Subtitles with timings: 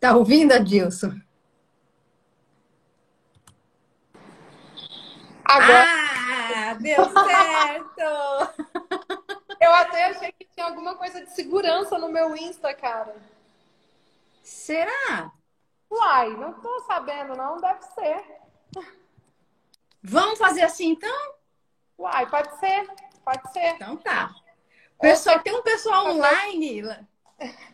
[0.00, 1.20] Tá ouvindo, Adilson?
[5.44, 5.86] Agora.
[5.88, 7.96] Ah, deu certo!
[9.60, 13.16] Eu até achei que tinha alguma coisa de segurança no meu Insta, cara.
[14.42, 15.32] Será?
[15.90, 17.56] Uai, não tô sabendo, não.
[17.56, 18.24] Deve ser.
[20.02, 21.34] Vamos fazer assim, então?
[21.98, 22.86] Uai, pode ser.
[23.24, 23.74] Pode ser.
[23.74, 24.34] Então tá.
[25.00, 26.82] Pessoal, tem um pessoal online.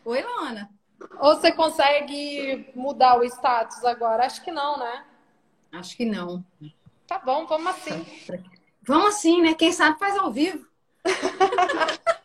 [0.05, 0.69] Oi, Lona.
[1.19, 4.25] Ou você consegue mudar o status agora?
[4.25, 5.05] Acho que não, né?
[5.71, 6.45] Acho que não.
[7.07, 8.05] Tá bom, vamos assim.
[8.81, 9.53] Vamos assim, né?
[9.53, 10.67] Quem sabe faz ao vivo.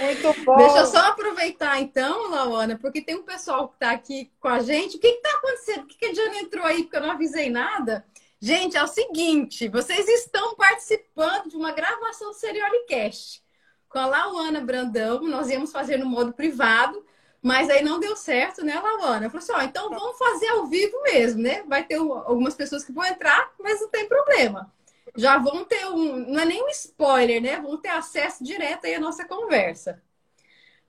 [0.00, 0.56] Muito bom.
[0.56, 4.60] Deixa eu só aproveitar então, Laona, porque tem um pessoal que está aqui com a
[4.60, 4.96] gente.
[4.96, 5.80] O que está acontecendo?
[5.80, 6.84] Por que, que a Diana entrou aí?
[6.84, 8.06] Porque eu não avisei nada.
[8.40, 13.42] Gente, é o seguinte: vocês estão participando de uma gravação do Seriolicast
[13.88, 15.22] com a Lauana Brandão.
[15.22, 17.04] Nós íamos fazer no modo privado,
[17.42, 19.26] mas aí não deu certo, né, Lauana?
[19.26, 21.62] Eu falei assim: ó, então vamos fazer ao vivo mesmo, né?
[21.64, 24.70] Vai ter algumas pessoas que vão entrar, mas não tem problema
[25.18, 27.60] já vão ter um, não é nem um spoiler, né?
[27.60, 30.00] Vão ter acesso direto aí à nossa conversa.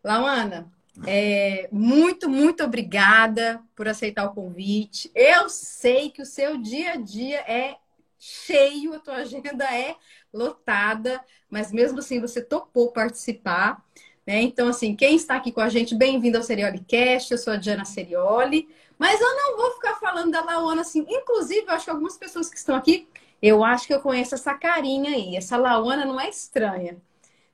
[0.04, 0.72] Lauana,
[1.08, 5.12] é, muito, muito obrigada por aceitar o convite.
[5.16, 7.78] Eu sei que o seu dia a dia é
[8.20, 9.96] cheio, a tua agenda é
[10.32, 13.84] lotada, mas mesmo assim você topou participar.
[14.30, 14.44] Né?
[14.44, 17.84] Então, assim, quem está aqui com a gente, bem-vindo ao Seriolicast, eu sou a Diana
[17.84, 21.04] Serioli, mas eu não vou ficar falando da Laona assim.
[21.10, 23.08] Inclusive, eu acho que algumas pessoas que estão aqui
[23.42, 25.36] eu acho que eu conheço essa carinha aí.
[25.36, 26.98] Essa Lauana não é estranha.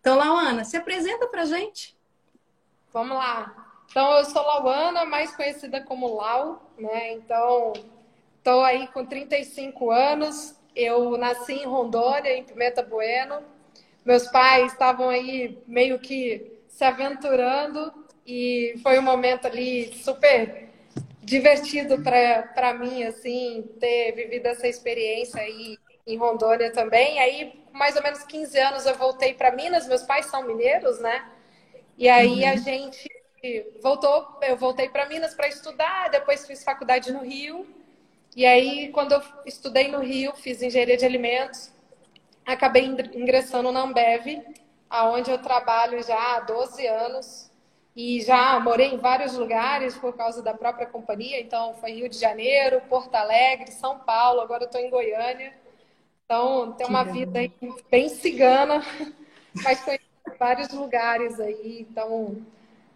[0.02, 1.96] Então, Lauana, se apresenta pra gente.
[2.92, 3.56] Vamos lá.
[3.90, 7.14] Então, eu sou Lauana, mais conhecida como Lau, né?
[7.14, 7.72] Então,
[8.38, 10.60] estou aí com 35 anos.
[10.76, 13.42] Eu nasci em Rondônia, em Pimenta Bueno.
[14.04, 20.68] Meus pais estavam aí meio que se aventurando e foi um momento ali super
[21.24, 27.18] divertido para mim, assim, ter vivido essa experiência aí em Rondônia também.
[27.20, 29.88] Aí, mais ou menos 15 anos, eu voltei para Minas.
[29.88, 31.26] Meus pais são mineiros, né?
[31.98, 32.50] E aí uhum.
[32.50, 33.10] a gente
[33.82, 37.66] voltou, eu voltei para Minas para estudar, depois fiz faculdade no Rio.
[38.36, 41.72] E aí, quando eu estudei no Rio, fiz engenharia de alimentos,
[42.46, 44.44] acabei ingressando na Ambev,
[44.90, 47.52] aonde eu trabalho já há 12 anos
[47.96, 51.40] e já morei em vários lugares por causa da própria companhia.
[51.40, 55.54] Então, foi Rio de Janeiro, Porto Alegre, São Paulo, agora eu estou em Goiânia.
[56.26, 57.40] Então, tem uma vida
[57.90, 58.84] bem cigana,
[59.64, 60.04] mas conheço
[60.38, 61.88] vários lugares aí.
[61.90, 62.44] Então,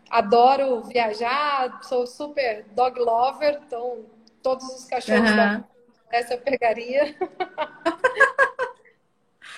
[0.10, 4.04] adoro viajar, sou super dog lover, então
[4.42, 5.36] todos os cachorros uhum.
[5.36, 5.64] da
[6.12, 7.16] essa eu pegaria.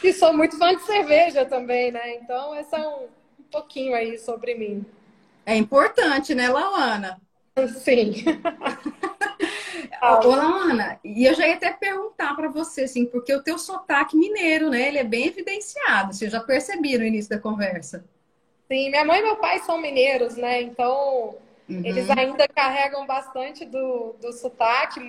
[0.03, 2.15] e sou muito fã de cerveja também, né?
[2.15, 3.03] Então, esse é um,
[3.39, 4.85] um pouquinho aí sobre mim.
[5.45, 7.19] É importante, né, Laana?
[7.79, 8.13] Sim.
[10.01, 14.17] Ô, Laana, e eu já ia até perguntar para você, assim, porque o teu sotaque
[14.17, 18.03] mineiro, né, ele é bem evidenciado, você já percebi no início da conversa.
[18.67, 21.35] Sim, minha mãe e meu pai são mineiros, né, então
[21.69, 21.81] uhum.
[21.85, 24.99] eles ainda carregam bastante do, do sotaque,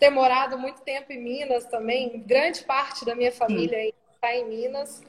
[0.00, 5.02] ter morado muito tempo em Minas também, grande parte da minha família está em Minas.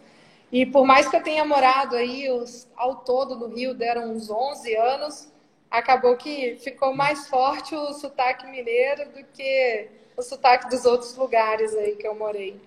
[0.52, 4.30] E por mais que eu tenha morado aí, os, ao todo no Rio deram uns
[4.30, 5.32] 11 anos,
[5.70, 11.76] acabou que ficou mais forte o sotaque mineiro do que o sotaque dos outros lugares
[11.76, 12.60] aí que eu morei.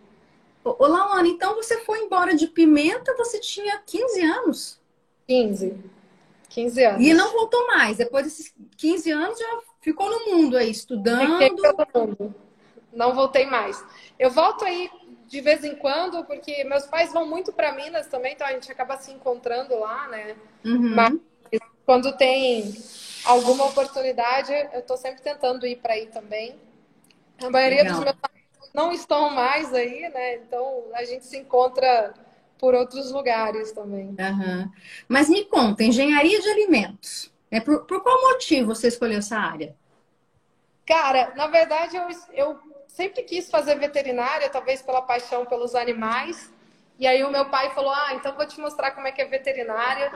[0.64, 4.80] Ô, Laona, então você foi embora de Pimenta, você tinha 15 anos?
[5.26, 5.76] 15.
[6.48, 7.06] 15 anos.
[7.06, 7.96] E não voltou mais.
[7.96, 11.38] Depois desses 15 anos já ficou no mundo aí, estudando.
[12.92, 13.84] Não voltei mais.
[14.18, 14.90] Eu volto aí
[15.26, 18.70] de vez em quando, porque meus pais vão muito para Minas também, então a gente
[18.70, 20.36] acaba se encontrando lá, né?
[20.64, 20.94] Uhum.
[20.94, 21.14] Mas
[21.84, 22.74] quando tem
[23.24, 26.56] alguma oportunidade, eu estou sempre tentando ir para aí também.
[27.42, 27.94] A maioria Legal.
[27.94, 28.36] dos meus pais
[28.72, 30.36] não estão mais aí, né?
[30.36, 32.14] Então a gente se encontra
[32.58, 34.08] por outros lugares também.
[34.08, 34.70] Uhum.
[35.08, 37.32] Mas me conta, engenharia de alimentos.
[37.50, 39.74] É por, por qual motivo você escolheu essa área?
[40.86, 42.60] Cara, na verdade, eu, eu
[42.96, 46.50] sempre quis fazer veterinária, talvez pela paixão pelos animais.
[46.98, 49.26] E aí o meu pai falou: Ah, então vou te mostrar como é que é
[49.26, 50.10] veterinária.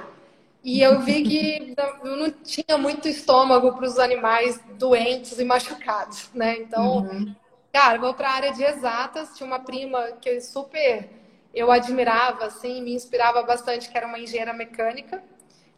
[0.64, 1.74] E eu vi que
[2.04, 6.58] eu não tinha muito estômago para os animais doentes e machucados, né?
[6.58, 7.34] Então, uhum.
[7.72, 9.36] cara, vou para a área de exatas.
[9.36, 11.08] Tinha uma prima que eu super
[11.52, 15.22] eu admirava, assim, me inspirava bastante, que era uma engenheira mecânica.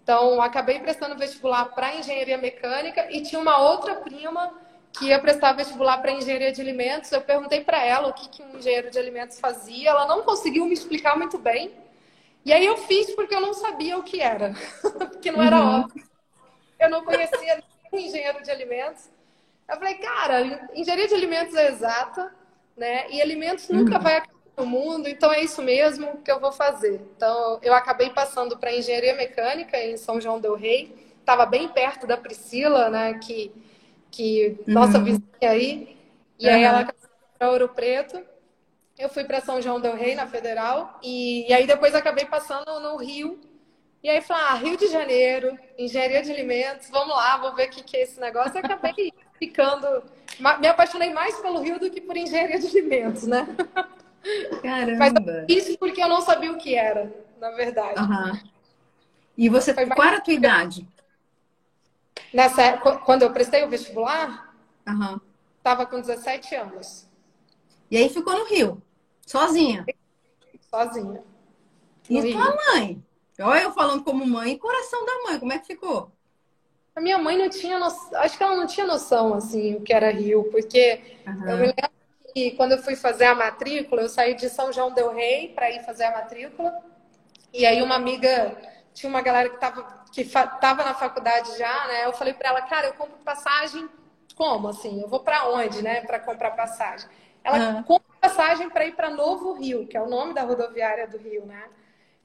[0.03, 4.53] Então, acabei prestando vestibular para engenharia mecânica e tinha uma outra prima
[4.93, 7.11] que ia prestar vestibular para engenharia de alimentos.
[7.11, 9.91] Eu perguntei para ela o que, que um engenheiro de alimentos fazia.
[9.91, 11.73] Ela não conseguiu me explicar muito bem.
[12.44, 14.53] E aí eu fiz porque eu não sabia o que era,
[15.11, 15.81] porque não era uhum.
[15.83, 16.05] óbvio.
[16.79, 17.62] Eu não conhecia
[17.93, 19.09] um engenheiro de alimentos.
[19.69, 22.35] Eu falei, cara, engenharia de alimentos é exata,
[22.77, 23.09] né?
[23.11, 24.03] E alimentos nunca uhum.
[24.03, 27.00] vai acabar no mundo, então é isso mesmo que eu vou fazer.
[27.17, 30.94] Então, eu acabei passando para engenharia mecânica em São João del Rei.
[31.21, 33.15] Estava bem perto da Priscila, né?
[33.15, 33.53] Que,
[34.12, 35.05] que nossa uhum.
[35.05, 35.97] vizinha aí.
[36.38, 36.55] E uhum.
[36.55, 36.94] aí ela
[37.37, 38.23] para Ouro Preto.
[38.97, 41.00] Eu fui para São João del Rei, na Federal.
[41.03, 43.41] E, e aí depois acabei passando no Rio.
[44.03, 47.70] E aí falei, ah, Rio de Janeiro, engenharia de alimentos, vamos lá, vou ver o
[47.70, 48.56] que, que é esse negócio.
[48.56, 50.05] E acabei ficando.
[50.61, 53.47] Me apaixonei mais pelo Rio do que por engenharia de alimentos, né?
[54.62, 54.99] Caramba!
[54.99, 58.00] Mas isso porque eu não sabia o que era, na verdade.
[58.00, 58.41] Uhum.
[59.37, 60.87] E você, Foi qual era a tua idade?
[62.32, 64.55] Nessa, quando eu prestei o vestibular,
[64.88, 65.20] uhum.
[65.62, 67.08] tava com 17 anos.
[67.90, 68.82] E aí ficou no Rio,
[69.26, 69.84] sozinha?
[70.70, 71.23] Sozinha.
[72.08, 72.32] E Rio.
[72.32, 73.02] tua mãe?
[73.40, 76.11] Olha eu falando como mãe, coração da mãe, como é que ficou?
[76.94, 79.93] A minha mãe não tinha noção, acho que ela não tinha noção, assim, o que
[79.93, 81.50] era Rio, porque uhum.
[81.50, 81.90] eu me lembro
[82.34, 85.70] que quando eu fui fazer a matrícula, eu saí de São João del Rei para
[85.70, 86.73] ir fazer a matrícula,
[87.52, 88.56] e aí uma amiga,
[88.94, 92.05] tinha uma galera que estava que tava na faculdade já, né?
[92.05, 93.88] Eu falei para ela, cara, eu compro passagem
[94.37, 95.00] como assim?
[95.00, 97.09] Eu vou para onde, né, para comprar passagem?
[97.43, 97.82] Ela uhum.
[97.82, 101.44] compra passagem para ir para Novo Rio, que é o nome da rodoviária do Rio,
[101.47, 101.64] né?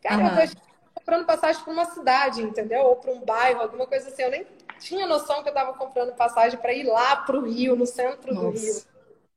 [0.04, 0.40] Cara, uhum.
[0.42, 0.62] eu tô
[0.94, 2.84] comprando passagem para uma cidade, entendeu?
[2.84, 4.22] Ou para um bairro, alguma coisa assim.
[4.22, 4.46] Eu nem
[4.80, 8.34] tinha noção que eu estava comprando passagem para ir lá para o Rio, no centro
[8.34, 8.52] Nossa.
[8.52, 8.76] do Rio.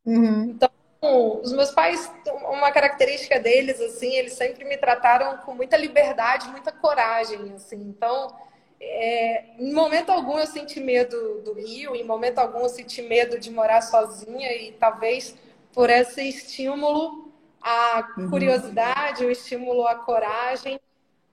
[0.04, 0.42] Uhum.
[0.50, 0.70] Então,
[1.02, 6.70] os meus pais, uma característica deles, assim, eles sempre me trataram com muita liberdade, muita
[6.70, 7.76] coragem, assim.
[7.76, 8.36] Então,
[8.78, 13.38] é, em momento algum eu senti medo do Rio, em momento algum eu senti medo
[13.38, 15.36] de morar sozinha e talvez
[15.72, 17.32] por esse estímulo
[17.62, 18.28] à uhum.
[18.28, 20.78] curiosidade, o estímulo à coragem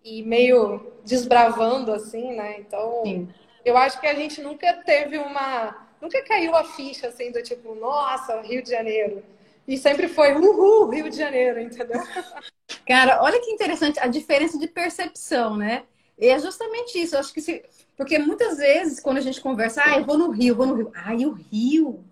[0.04, 2.58] e meio desbravando assim, né?
[2.60, 3.30] Então, Sim.
[3.66, 7.74] eu acho que a gente nunca teve uma nunca caiu a ficha assim do tipo,
[7.76, 9.24] nossa, Rio de Janeiro.
[9.68, 12.02] E sempre foi, uhul, Rio de Janeiro, entendeu?
[12.88, 15.84] Cara, olha que interessante a diferença de percepção, né?
[16.18, 17.16] E é justamente isso.
[17.16, 17.64] Eu acho que se.
[17.96, 20.92] Porque muitas vezes, quando a gente conversa, ah, eu vou no Rio, vou no Rio.
[20.96, 22.06] Ah, e o Rio?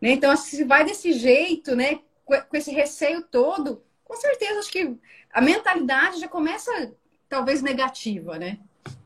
[0.00, 0.10] Né?
[0.10, 2.00] Então, se vai desse jeito, né?
[2.24, 4.94] Com esse receio todo, com certeza, acho que
[5.32, 6.92] a mentalidade já começa,
[7.26, 8.58] talvez, negativa, né?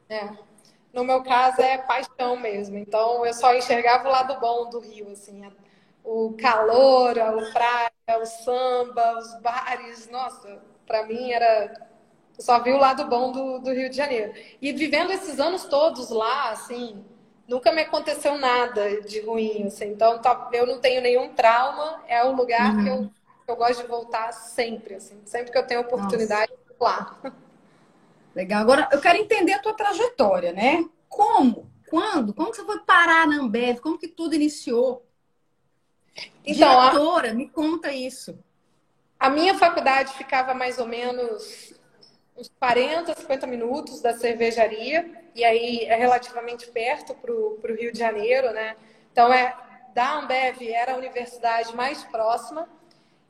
[0.09, 0.29] É.
[0.93, 2.77] No meu caso é paixão mesmo.
[2.77, 5.45] Então eu só enxergava o lado bom do Rio, assim,
[6.05, 10.09] o calor, a praia, o samba, os bares.
[10.11, 11.91] Nossa, para mim era
[12.39, 14.33] eu só vi o lado bom do, do Rio de Janeiro.
[14.61, 17.05] E vivendo esses anos todos lá, assim,
[17.47, 19.87] nunca me aconteceu nada de ruim, assim.
[19.87, 22.03] Então, tá, eu não tenho nenhum trauma.
[22.09, 22.83] É o lugar uhum.
[22.83, 23.11] que, eu,
[23.45, 25.21] que eu gosto de voltar sempre, assim.
[25.25, 27.17] Sempre que eu tenho oportunidade, lá.
[28.35, 28.61] Legal.
[28.63, 30.85] Agora, eu quero entender a tua trajetória, né?
[31.09, 31.71] Como?
[31.89, 32.33] Quando?
[32.33, 33.79] Como que você foi parar na Ambev?
[33.81, 35.07] Como que tudo iniciou?
[36.45, 37.35] Então, Diretora, a...
[37.35, 38.39] me conta isso.
[39.19, 41.75] A minha faculdade ficava mais ou menos
[42.37, 47.99] uns 40, 50 minutos da cervejaria, e aí é relativamente perto para o Rio de
[47.99, 48.77] Janeiro, né?
[49.13, 49.55] Então, é,
[49.95, 52.69] da Ambev era a universidade mais próxima.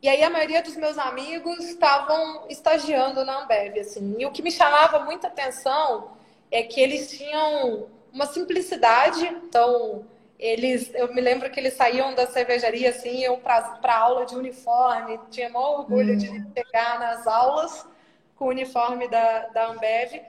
[0.00, 4.16] E aí a maioria dos meus amigos estavam estagiando na Ambev, assim.
[4.18, 6.16] E o que me chamava muita atenção
[6.50, 9.24] é que eles tinham uma simplicidade.
[9.26, 10.04] Então,
[10.42, 15.20] eles, eu me lembro que eles saíam da cervejaria assim, iam para aula de uniforme,
[15.30, 16.16] tinha maior orgulho hum.
[16.16, 17.86] de chegar nas aulas
[18.34, 20.20] com o uniforme da, da Ambev.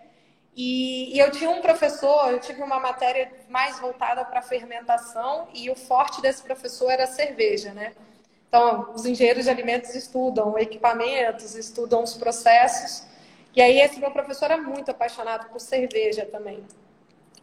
[0.56, 5.72] E, e, eu tinha um professor, eu tive uma matéria mais voltada para fermentação, e
[5.72, 7.94] o forte desse professor era a cerveja, né?
[8.48, 13.04] Então, os engenheiros de alimentos estudam equipamentos, estudam os processos.
[13.56, 16.64] E aí, esse meu professor é muito apaixonado por cerveja também.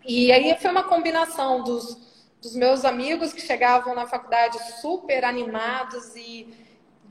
[0.06, 2.09] E aí foi uma combinação dos,
[2.40, 6.48] dos meus amigos que chegavam na faculdade super animados e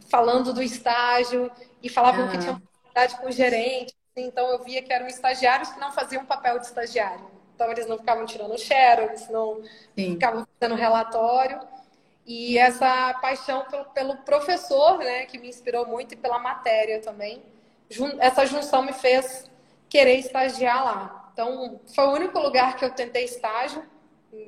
[0.09, 2.29] falando do estágio, e falavam ah.
[2.29, 3.93] que tinham faculdade com gerente.
[4.15, 7.25] Então, eu via que eram estagiários que não faziam papel de estagiário.
[7.55, 9.61] Então, eles não ficavam tirando xerox, não
[9.95, 10.13] Sim.
[10.13, 11.59] ficavam fazendo relatório.
[12.25, 17.41] E essa paixão pelo, pelo professor, né, que me inspirou muito, e pela matéria também.
[18.19, 19.49] Essa junção me fez
[19.87, 21.31] querer estagiar lá.
[21.33, 23.83] Então, foi o único lugar que eu tentei estágio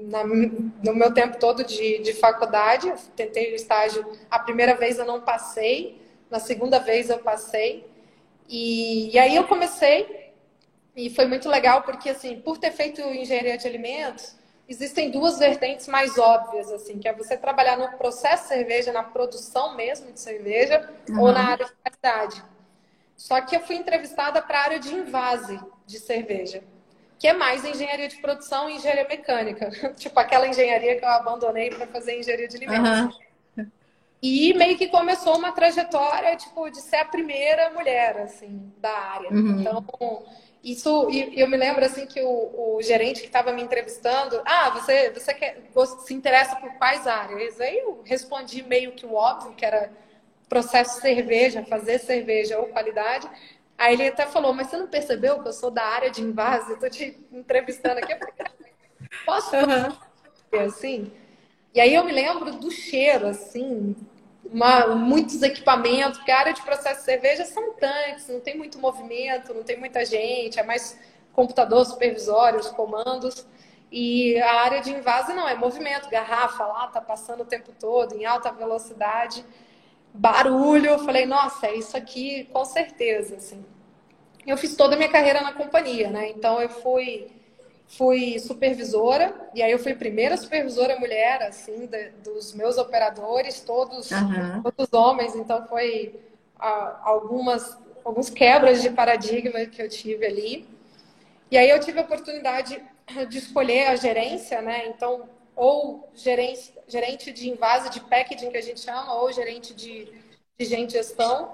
[0.01, 2.87] na, no meu tempo todo de, de faculdade.
[2.87, 4.05] Eu tentei o estágio.
[4.29, 7.89] A primeira vez eu não passei, na segunda vez eu passei.
[8.47, 10.33] E, e aí eu comecei,
[10.95, 14.35] e foi muito legal, porque, assim, por ter feito engenharia de alimentos,
[14.67, 19.03] existem duas vertentes mais óbvias, assim, que é você trabalhar no processo de cerveja, na
[19.03, 21.21] produção mesmo de cerveja, uhum.
[21.21, 22.43] ou na área de qualidade.
[23.15, 26.63] Só que eu fui entrevistada para a área de invase de cerveja.
[27.21, 29.69] Que é mais engenharia de produção e engenharia mecânica.
[29.93, 33.15] tipo aquela engenharia que eu abandonei para fazer engenharia de alimentos.
[33.55, 33.67] Uhum.
[34.23, 39.29] E meio que começou uma trajetória, tipo, de ser a primeira mulher, assim, da área.
[39.29, 39.61] Uhum.
[39.61, 40.25] Então,
[40.63, 44.71] isso, e eu me lembro, assim, que o, o gerente que estava me entrevistando, ah,
[44.71, 47.61] você, você, quer, você se interessa por quais áreas?
[47.61, 49.91] Aí eu respondi meio que o óbvio, que era
[50.49, 53.29] processo cerveja, fazer cerveja ou qualidade.
[53.81, 56.73] Aí ele até falou, mas você não percebeu que eu sou da área de invase?
[56.73, 58.15] Estou te entrevistando aqui.
[59.25, 60.61] Posso uhum.
[60.63, 61.11] assim?
[61.73, 63.95] E aí eu me lembro do cheiro, assim,
[64.45, 68.77] uma, muitos equipamentos, porque a área de processo de cerveja são tanques, não tem muito
[68.77, 70.99] movimento, não tem muita gente, é mais
[71.33, 73.47] computador supervisório, os comandos.
[73.91, 78.15] E a área de invase não, é movimento, garrafa lá, tá passando o tempo todo,
[78.15, 79.43] em alta velocidade
[80.13, 80.87] barulho.
[80.87, 83.65] Eu falei, nossa, é isso aqui com certeza, assim.
[84.45, 86.29] Eu fiz toda a minha carreira na companhia, né?
[86.29, 87.27] Então eu fui
[87.87, 93.59] fui supervisora e aí eu fui a primeira supervisora mulher assim de, dos meus operadores,
[93.59, 94.63] todos uhum.
[94.63, 96.15] todos homens, então foi
[96.57, 100.67] ah, algumas alguns quebras de paradigma que eu tive ali.
[101.51, 102.81] E aí eu tive a oportunidade
[103.29, 104.87] de escolher a gerência, né?
[104.87, 110.11] Então ou gerente, gerente de invase de packaging, que a gente chama, ou gerente de,
[110.57, 111.53] de gente gestão.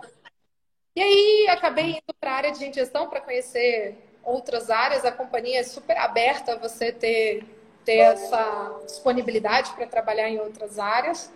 [0.98, 5.06] E aí acabei indo para a área de gestão para conhecer outras áreas.
[5.06, 7.46] A companhia é super aberta a você ter,
[7.86, 11.32] ter essa disponibilidade para trabalhar em outras áreas.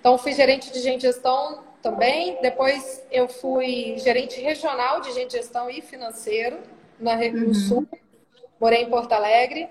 [0.00, 2.36] Então, fui gerente de gestão também.
[2.42, 6.58] Depois, eu fui gerente regional de gestão e financeiro
[6.98, 7.54] na Rio uhum.
[7.54, 7.88] Sul
[8.58, 9.68] morei em Porto Alegre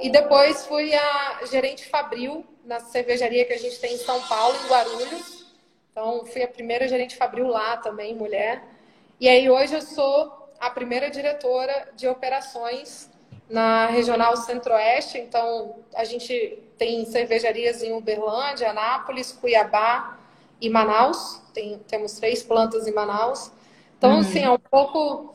[0.00, 4.56] e depois fui a gerente fabril na cervejaria que a gente tem em São Paulo,
[4.64, 5.46] em Guarulhos.
[5.92, 8.77] Então, fui a primeira gerente fabril lá também, mulher.
[9.20, 13.10] E aí, hoje eu sou a primeira diretora de operações
[13.50, 15.18] na Regional Centro-Oeste.
[15.18, 20.16] Então, a gente tem cervejarias em Uberlândia, Anápolis, Cuiabá
[20.60, 21.42] e Manaus.
[21.52, 23.50] Tem, temos três plantas em Manaus.
[23.96, 24.20] Então, uhum.
[24.20, 25.34] assim, é um pouco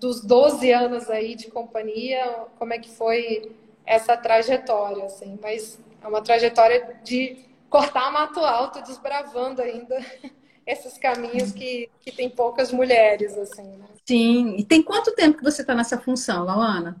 [0.00, 3.54] dos 12 anos aí de companhia, como é que foi
[3.84, 5.38] essa trajetória, assim.
[5.42, 9.98] Mas é uma trajetória de cortar mato alto, desbravando ainda
[10.70, 13.86] esses caminhos que, que tem poucas mulheres, assim, né?
[14.06, 14.56] Sim.
[14.56, 16.96] E tem quanto tempo que você está nessa função, Lauana?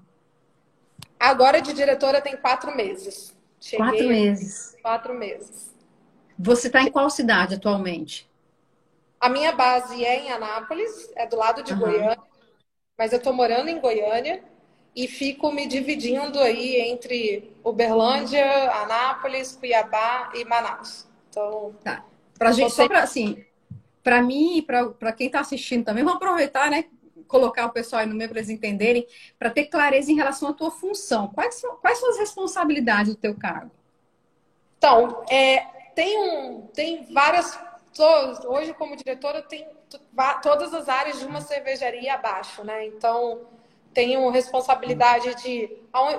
[1.20, 3.36] Agora de diretora tem quatro meses.
[3.60, 4.76] Cheguei quatro meses.
[4.82, 5.74] Quatro meses.
[6.38, 8.28] Você está em qual cidade atualmente?
[9.20, 11.80] A minha base é em Anápolis, é do lado de uhum.
[11.80, 12.28] Goiânia
[12.98, 14.42] mas eu estou morando em Goiânia
[14.94, 21.06] e fico me dividindo aí entre Uberlândia, Anápolis, Cuiabá e Manaus.
[21.30, 22.04] Então, tá.
[22.36, 23.44] Pra gente, só para assim,
[24.08, 26.86] para mim e para quem está assistindo também, vamos aproveitar, né?
[27.26, 29.06] Colocar o pessoal aí no meio para eles entenderem,
[29.38, 31.28] para ter clareza em relação à tua função.
[31.28, 33.70] Quais são, quais são as responsabilidades do teu cargo?
[34.78, 35.58] Então, é,
[35.94, 37.60] tem, um, tem várias.
[38.46, 39.68] Hoje, como diretora, tem
[40.42, 42.86] todas as áreas de uma cervejaria abaixo, né?
[42.86, 43.42] Então,
[43.92, 45.70] tenho responsabilidade de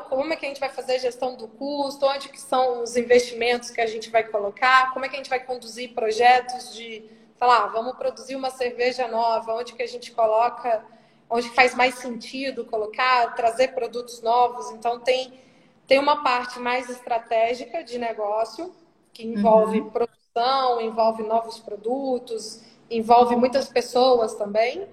[0.09, 2.95] como é que a gente vai fazer a gestão do custo, onde que são os
[2.95, 7.17] investimentos que a gente vai colocar, como é que a gente vai conduzir projetos de,
[7.39, 10.83] sei lá, vamos produzir uma cerveja nova, onde que a gente coloca,
[11.29, 14.69] onde faz mais sentido colocar, trazer produtos novos.
[14.71, 15.39] Então, tem,
[15.87, 18.75] tem uma parte mais estratégica de negócio,
[19.13, 19.89] que envolve uhum.
[19.89, 24.85] produção, envolve novos produtos, envolve muitas pessoas também.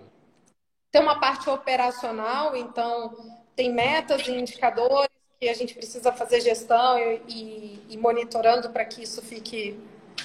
[0.93, 3.13] Tem uma parte operacional, então
[3.57, 5.11] tem metas e indicadores
[5.41, 9.79] que a gente precisa fazer gestão e, e, e monitorando para que isso fique,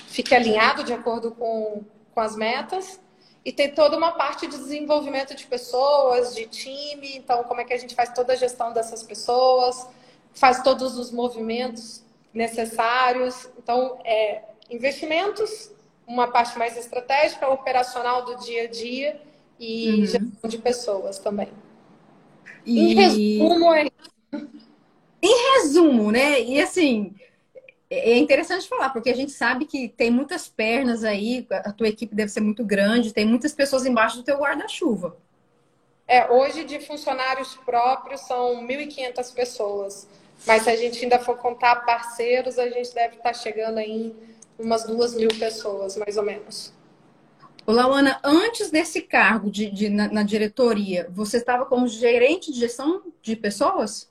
[0.07, 2.99] fique alinhado de acordo com, com as metas.
[3.43, 7.73] E tem toda uma parte de desenvolvimento de pessoas, de time, então como é que
[7.73, 9.87] a gente faz toda a gestão dessas pessoas,
[10.33, 13.49] faz todos os movimentos necessários.
[13.57, 15.71] Então, é, investimentos
[16.07, 19.21] uma parte mais estratégica, operacional do dia a dia
[19.59, 20.05] e uhum.
[20.05, 21.49] gestão de pessoas também.
[22.65, 22.91] E...
[22.91, 23.87] Em resumo, é
[25.21, 26.41] Em resumo, né?
[26.41, 27.15] E assim,
[27.91, 32.15] é interessante falar, porque a gente sabe que tem muitas pernas aí, a tua equipe
[32.15, 35.17] deve ser muito grande, tem muitas pessoas embaixo do teu guarda-chuva.
[36.07, 40.07] É, hoje de funcionários próprios são 1.500 pessoas,
[40.47, 44.15] mas se a gente ainda for contar parceiros, a gente deve estar chegando aí em
[44.57, 46.73] umas duas mil pessoas, mais ou menos.
[47.65, 52.59] Olá, Ana, antes desse cargo de, de na, na, diretoria, você estava como gerente de
[52.59, 54.09] gestão de pessoas?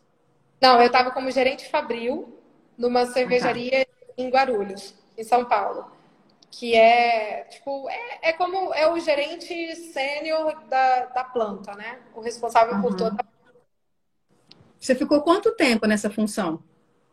[0.60, 2.39] Não, eu estava como gerente fabril
[2.80, 4.12] numa cervejaria ah, tá.
[4.16, 5.92] em Guarulhos, em São Paulo.
[6.50, 12.00] Que é, tipo, é, é como é o gerente sênior da, da planta, né?
[12.14, 12.82] O responsável uhum.
[12.82, 13.24] por toda
[14.80, 16.60] Você ficou quanto tempo nessa função?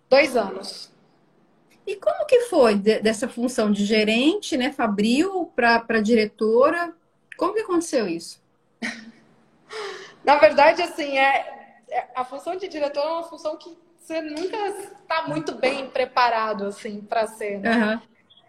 [0.10, 0.92] Dois anos.
[1.86, 6.94] E como que foi de, dessa função de gerente, né, Fabril, para diretora?
[7.38, 8.42] Como que aconteceu isso?
[10.24, 14.58] Na verdade, assim, é, é, a função de diretor é uma função que você nunca
[14.70, 17.76] está muito bem preparado, assim, para ser, né?
[17.76, 18.02] Uhum.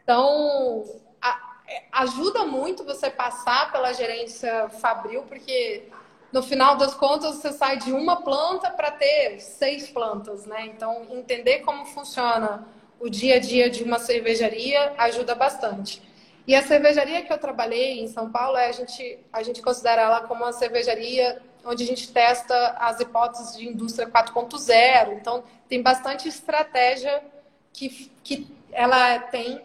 [0.05, 0.85] Então,
[1.21, 5.89] a, é, ajuda muito você passar pela gerência Fabril, porque
[6.33, 10.65] no final das contas você sai de uma planta para ter seis plantas, né?
[10.67, 12.65] Então, entender como funciona
[13.01, 16.01] o dia a dia de uma cervejaria ajuda bastante.
[16.47, 20.03] E a cervejaria que eu trabalhei em São Paulo, é a gente, a gente considera
[20.03, 25.13] ela como uma cervejaria onde a gente testa as hipóteses de indústria 4.0.
[25.13, 27.23] Então, tem bastante estratégia
[27.73, 29.61] que, que ela tem,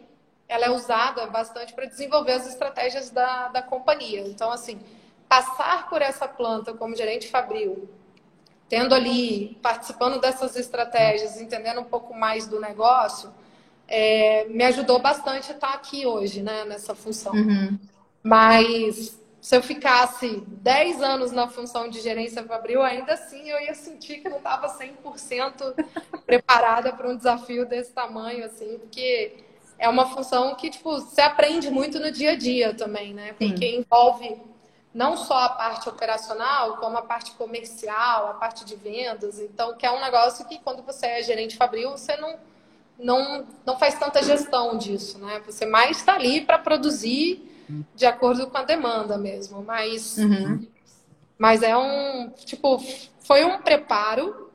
[0.47, 4.21] ela é usada bastante para desenvolver as estratégias da, da companhia.
[4.27, 4.79] Então, assim,
[5.29, 7.89] passar por essa planta como gerente fabril,
[8.67, 13.31] tendo ali, participando dessas estratégias, entendendo um pouco mais do negócio,
[13.87, 17.33] é, me ajudou bastante a estar aqui hoje, né, nessa função.
[17.33, 17.79] Uhum.
[18.21, 23.75] Mas se eu ficasse 10 anos na função de gerência fabril, ainda assim eu ia
[23.75, 25.85] sentir que não estava 100%
[26.25, 29.43] preparada para um desafio desse tamanho, assim, porque
[29.77, 33.33] é uma função que, tipo, você aprende muito no dia a dia também, né?
[33.33, 34.41] Porque envolve
[34.93, 39.41] não só a parte operacional, como a parte comercial, a parte de vendas.
[39.41, 42.39] Então, que é um negócio que quando você é gerente fabril, você não
[42.97, 45.41] não, não faz tanta gestão disso, né?
[45.45, 47.49] Você mais está ali para produzir
[47.95, 50.67] de acordo com a demanda mesmo, mas uhum.
[51.37, 52.79] mas é um tipo
[53.19, 54.51] foi um preparo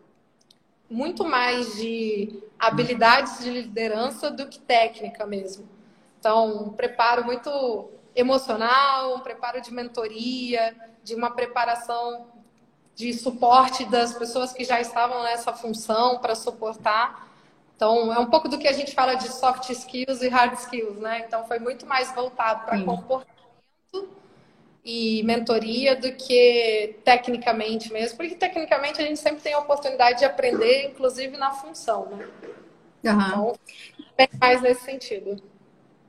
[0.90, 5.68] muito mais de habilidades de liderança do que técnica mesmo.
[6.18, 10.74] Então, um preparo muito emocional, um preparo de mentoria,
[11.04, 12.26] de uma preparação
[12.94, 17.27] de suporte das pessoas que já estavam nessa função para suportar
[17.78, 20.96] então, é um pouco do que a gente fala de soft skills e hard skills,
[20.96, 21.22] né?
[21.24, 23.38] Então, foi muito mais voltado para comportamento
[24.84, 30.24] e mentoria do que tecnicamente mesmo, porque tecnicamente a gente sempre tem a oportunidade de
[30.24, 32.28] aprender, inclusive na função, né?
[33.04, 33.12] Uhum.
[33.12, 33.58] Então,
[34.40, 35.40] mais nesse sentido.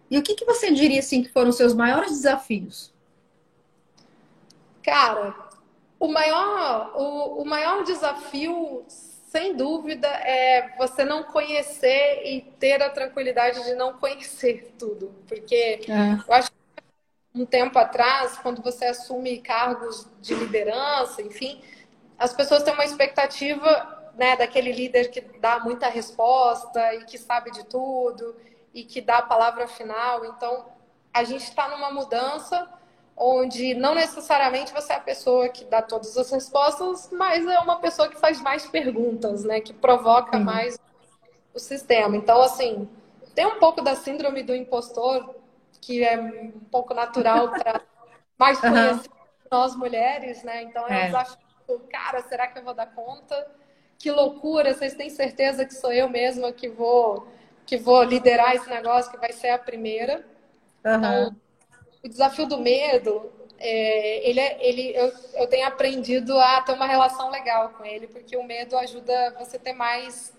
[0.09, 2.91] E o que, que você diria assim que foram os seus maiores desafios?
[4.81, 5.35] Cara,
[5.99, 8.83] o maior, o, o maior desafio
[9.29, 15.13] sem dúvida, é você não conhecer e ter a tranquilidade de não conhecer tudo.
[15.27, 16.13] Porque é.
[16.27, 16.83] eu acho que
[17.35, 21.61] um tempo atrás, quando você assume cargos de liderança, enfim,
[22.17, 27.51] as pessoas têm uma expectativa né, daquele líder que dá muita resposta e que sabe
[27.51, 28.35] de tudo
[28.73, 30.25] e que dá a palavra final.
[30.25, 30.65] Então,
[31.13, 32.67] a gente está numa mudança
[33.19, 37.79] onde não necessariamente você é a pessoa que dá todas as respostas, mas é uma
[37.79, 39.59] pessoa que faz mais perguntas, né?
[39.59, 40.79] Que provoca mais
[41.53, 42.15] o sistema.
[42.15, 42.87] Então, assim,
[43.35, 45.35] tem um pouco da síndrome do impostor,
[45.81, 47.81] que é um pouco natural para
[48.37, 49.47] mais conhecer uhum.
[49.51, 50.63] nós mulheres, né?
[50.63, 51.49] Então, é, é um desafio.
[51.91, 53.47] Cara, será que eu vou dar conta?
[53.97, 54.73] Que loucura!
[54.73, 57.27] Vocês têm certeza que sou eu mesma que vou
[57.65, 60.25] que vou liderar esse negócio, que vai ser a primeira?
[60.83, 60.95] Uhum.
[60.95, 61.35] Então,
[62.03, 66.87] o desafio do medo, é, ele, é, ele eu, eu tenho aprendido a ter uma
[66.87, 70.33] relação legal com ele, porque o medo ajuda você a ter mais,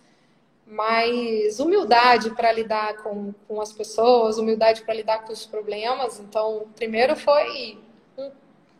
[0.66, 6.18] mais humildade para lidar com, com as pessoas, humildade para lidar com os problemas.
[6.18, 7.78] Então, primeiro foi
[8.16, 8.30] um,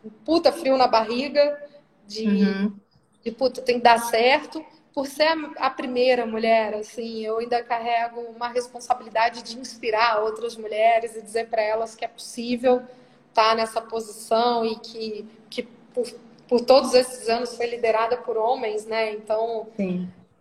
[0.05, 1.61] um puta frio na barriga
[2.07, 2.75] de, uhum.
[3.23, 8.21] de puta, tem que dar certo por ser a primeira mulher, assim, eu ainda carrego
[8.21, 12.81] uma responsabilidade de inspirar outras mulheres e dizer para elas que é possível
[13.29, 16.11] estar tá nessa posição e que, que por,
[16.47, 19.13] por todos esses anos foi liderada por homens, né?
[19.13, 19.69] Então,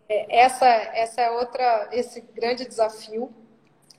[0.09, 3.31] é, essa, essa é outra, esse grande desafio.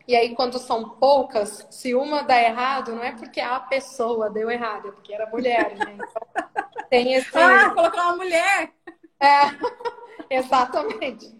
[0.05, 4.51] E aí, quando são poucas, se uma dá errado, não é porque a pessoa deu
[4.51, 5.95] errado, é porque era mulher, né?
[5.95, 7.31] Então, tem esse...
[7.37, 8.71] Ah, colocar uma mulher!
[9.17, 9.43] É.
[10.39, 11.33] Exatamente.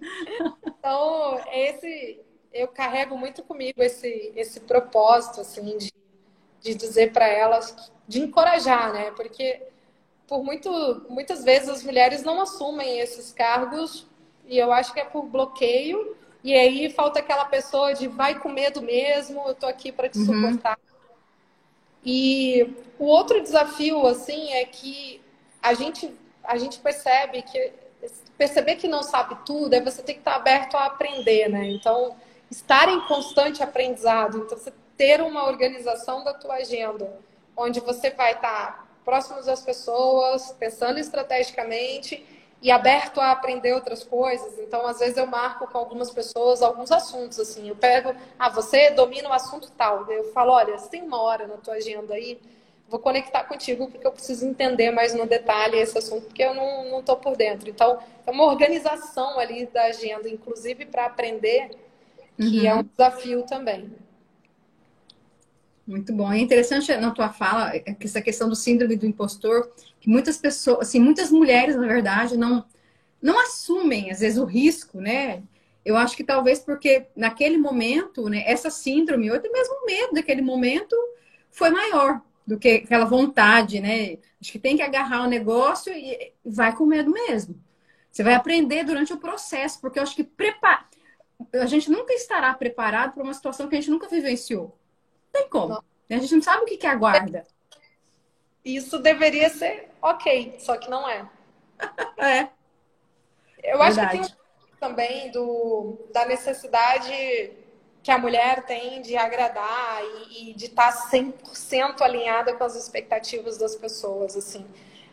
[0.66, 2.20] Então, esse
[2.54, 5.92] eu carrego muito comigo esse, esse propósito, assim, de,
[6.60, 9.12] de dizer para elas, de encorajar, né?
[9.12, 9.62] Porque
[10.28, 14.06] por muito, muitas vezes as mulheres não assumem esses cargos
[14.46, 18.50] e eu acho que é por bloqueio e aí falta aquela pessoa de vai com
[18.50, 20.26] medo mesmo, eu tô aqui para te uhum.
[20.26, 20.78] suportar.
[22.04, 25.22] E o outro desafio, assim, é que
[25.62, 26.12] a gente,
[26.44, 27.72] a gente percebe que
[28.42, 31.68] perceber que não sabe tudo, é você ter que estar aberto a aprender, né?
[31.68, 32.16] Então,
[32.50, 34.40] estar em constante aprendizado.
[34.40, 37.20] Então, você ter uma organização da tua agenda,
[37.56, 42.26] onde você vai estar próximo das pessoas, pensando estrategicamente
[42.64, 44.58] e aberto a aprender outras coisas.
[44.58, 47.70] Então, às vezes eu marco com algumas pessoas alguns assuntos assim.
[47.70, 50.12] Eu pego, ah, você domina o assunto tal.
[50.12, 52.40] Eu falo, olha, você tem uma hora na tua agenda aí,
[52.92, 56.92] vou conectar contigo porque eu preciso entender mais no detalhe esse assunto porque eu não
[56.92, 57.70] não tô por dentro.
[57.70, 61.72] Então, é uma organização ali da agenda, inclusive para aprender,
[62.38, 62.66] que uhum.
[62.66, 63.90] é um desafio também.
[65.88, 66.32] Muito bom.
[66.32, 71.00] É interessante na tua fala essa questão do síndrome do impostor, que muitas pessoas, assim,
[71.00, 72.66] muitas mulheres, na verdade, não
[73.22, 75.44] não assumem às vezes o risco, né?
[75.86, 80.14] Eu acho que talvez porque naquele momento, né, essa síndrome, ou até mesmo o medo
[80.14, 80.96] daquele momento
[81.52, 82.22] foi maior
[82.52, 84.18] do que aquela vontade, né?
[84.42, 87.56] Acho que tem que agarrar o negócio e vai com medo mesmo.
[88.12, 90.86] Você vai aprender durante o processo, porque eu acho que prepara...
[91.54, 94.78] a gente nunca estará preparado para uma situação que a gente nunca vivenciou
[95.32, 95.70] tem como.
[95.70, 95.84] Não.
[96.10, 97.46] A gente não sabe o que, que aguarda.
[98.66, 101.26] Isso deveria ser ok, só que não é.
[102.20, 102.50] é.
[103.64, 104.20] Eu acho Verdade.
[104.20, 107.54] que tem um também do, da necessidade
[108.04, 113.58] que a mulher tem de agradar e, e de estar 100% alinhada com as expectativas
[113.58, 114.66] das pessoas, assim.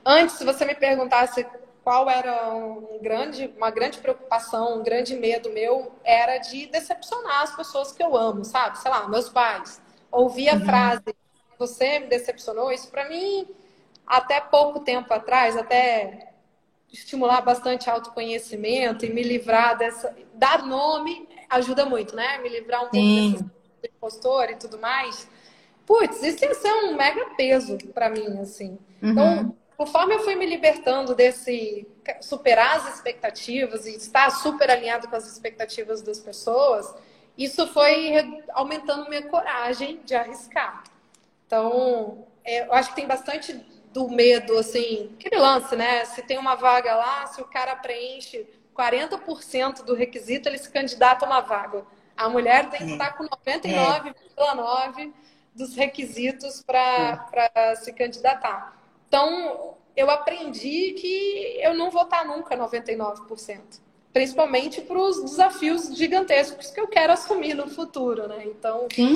[0.04, 1.46] Antes, se você me perguntasse
[1.84, 7.54] qual era um grande, uma grande preocupação, um grande medo meu, era de decepcionar as
[7.54, 8.78] pessoas que eu amo, sabe?
[8.78, 10.64] Sei lá, meus pais ouvir a uhum.
[10.64, 11.16] frase,
[11.58, 13.46] você me decepcionou, isso para mim,
[14.06, 16.27] até pouco tempo atrás, até
[16.92, 20.14] estimular bastante autoconhecimento e me livrar dessa.
[20.34, 22.38] Dar nome ajuda muito, né?
[22.38, 23.44] Me livrar um pouco desse
[23.96, 25.28] impostor e tudo mais.
[25.86, 28.78] Putz, isso ia ser um mega peso para mim, assim.
[29.02, 29.10] Uhum.
[29.10, 31.86] Então, conforme eu fui me libertando desse
[32.20, 36.94] superar as expectativas e estar super alinhado com as expectativas das pessoas,
[37.36, 40.84] isso foi aumentando minha coragem de arriscar.
[41.46, 43.58] Então, é, eu acho que tem bastante
[43.98, 46.04] do medo, assim, aquele lance, né?
[46.04, 51.26] Se tem uma vaga lá, se o cara preenche 40% do requisito, ele se candidata
[51.26, 51.84] a uma vaga.
[52.16, 55.12] A mulher tem que estar com 99,9%
[55.52, 58.80] dos requisitos para se candidatar.
[59.08, 63.80] Então, eu aprendi que eu não vou estar nunca 99%
[64.10, 68.46] principalmente para os desafios gigantescos que eu quero assumir no futuro, né?
[68.46, 69.12] Então, Sim.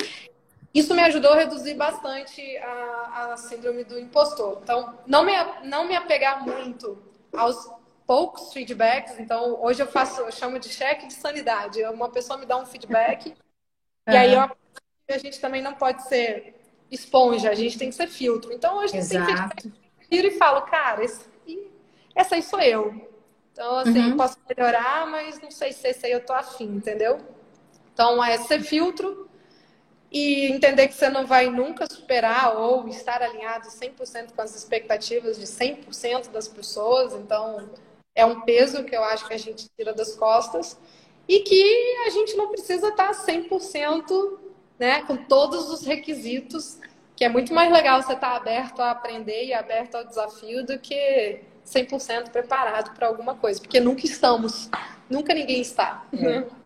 [0.73, 4.59] Isso me ajudou a reduzir bastante a, a síndrome do impostor.
[4.63, 5.33] Então, não me,
[5.63, 6.97] não me apegar muito
[7.31, 7.69] aos
[8.07, 9.19] poucos feedbacks.
[9.19, 11.83] Então, hoje eu faço, eu chamo de cheque de sanidade.
[11.83, 13.35] Uma pessoa me dá um feedback uhum.
[14.13, 16.59] e aí eu, a gente também não pode ser
[16.89, 18.51] esponja, a gente tem que ser filtro.
[18.51, 19.25] Então, hoje Exato.
[19.25, 21.23] tem feedback, eu tiro e falo, cara, esse,
[22.15, 23.09] essa aí sou eu.
[23.51, 24.17] Então, assim, uhum.
[24.17, 27.19] posso melhorar, mas não sei se esse aí eu tô afim, entendeu?
[27.93, 29.29] Então, é ser filtro
[30.13, 35.39] e entender que você não vai nunca superar ou estar alinhado 100% com as expectativas
[35.39, 37.13] de 100% das pessoas.
[37.13, 37.67] Então,
[38.13, 40.77] é um peso que eu acho que a gente tira das costas
[41.27, 44.37] e que a gente não precisa estar 100%
[44.77, 46.77] né, com todos os requisitos,
[47.15, 50.77] que é muito mais legal você estar aberto a aprender e aberto ao desafio do
[50.77, 54.69] que 100% preparado para alguma coisa, porque nunca estamos,
[55.09, 56.05] nunca ninguém está.
[56.13, 56.62] É.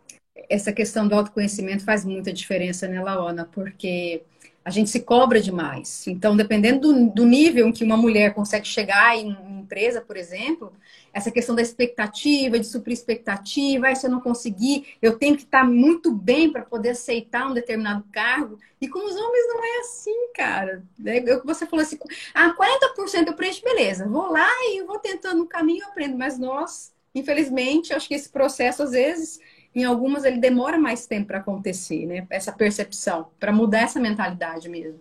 [0.50, 3.45] Essa questão do autoconhecimento faz muita diferença, né, Laona?
[3.45, 4.23] Porque
[4.67, 6.06] a gente se cobra demais.
[6.08, 10.17] Então, dependendo do, do nível em que uma mulher consegue chegar em uma empresa, por
[10.17, 10.73] exemplo,
[11.13, 15.63] essa questão da expectativa, de suprir expectativa, se eu não conseguir, eu tenho que estar
[15.63, 18.60] muito bem para poder aceitar um determinado cargo.
[18.82, 20.84] E com os homens não é assim, cara.
[21.06, 21.97] É, eu, você falou assim,
[22.34, 26.17] ah, 40% eu preencho, beleza, vou lá e vou tentando no caminho eu aprendo.
[26.17, 29.39] Mas nós, infelizmente, acho que esse processo, às vezes,
[29.75, 32.25] em algumas, ele demora mais tempo para acontecer, né?
[32.30, 34.99] Essa percepção, para mudar essa mentalidade mesmo.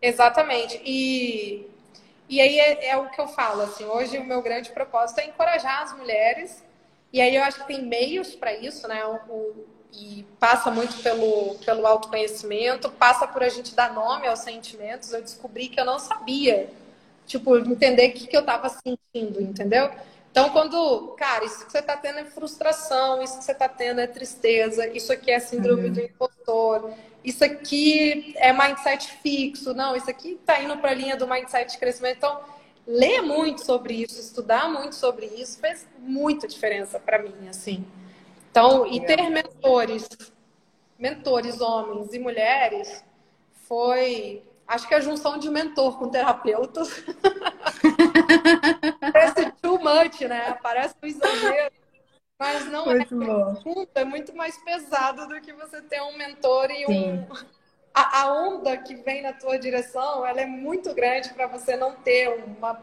[0.00, 0.80] Exatamente.
[0.84, 1.66] E
[2.28, 5.26] e aí é, é, o que eu falo, assim, hoje o meu grande propósito é
[5.26, 6.62] encorajar as mulheres,
[7.10, 9.02] e aí eu acho que tem meios para isso, né?
[9.06, 9.64] O,
[9.94, 15.10] e passa muito pelo, pelo autoconhecimento, passa por a gente dar nome aos sentimentos.
[15.10, 16.68] Eu descobri que eu não sabia,
[17.26, 19.90] tipo, entender o que, que eu estava sentindo, entendeu?
[20.30, 24.00] Então, quando, cara, isso que você está tendo é frustração, isso que você está tendo
[24.00, 25.92] é tristeza, isso aqui é síndrome uhum.
[25.92, 26.92] do impostor,
[27.24, 31.72] isso aqui é mindset fixo, não, isso aqui está indo para a linha do mindset
[31.72, 32.18] de crescimento.
[32.18, 32.40] Então,
[32.86, 37.84] ler muito sobre isso, estudar muito sobre isso, fez muita diferença para mim, assim.
[38.50, 40.08] Então, e ter mentores,
[40.98, 43.04] mentores homens e mulheres,
[43.68, 46.82] foi, acho que a junção de mentor com terapeuta.
[49.88, 50.56] Much, né?
[50.62, 51.72] Parece um exagero.
[52.38, 53.22] Mas não muito
[53.94, 54.00] é.
[54.00, 57.26] É muito mais pesado do que você ter um mentor e um.
[57.92, 61.96] A, a, onda que vem na tua direção, ela é muito grande para você não
[61.96, 62.80] ter uma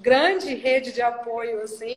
[0.00, 1.96] grande rede de apoio, assim.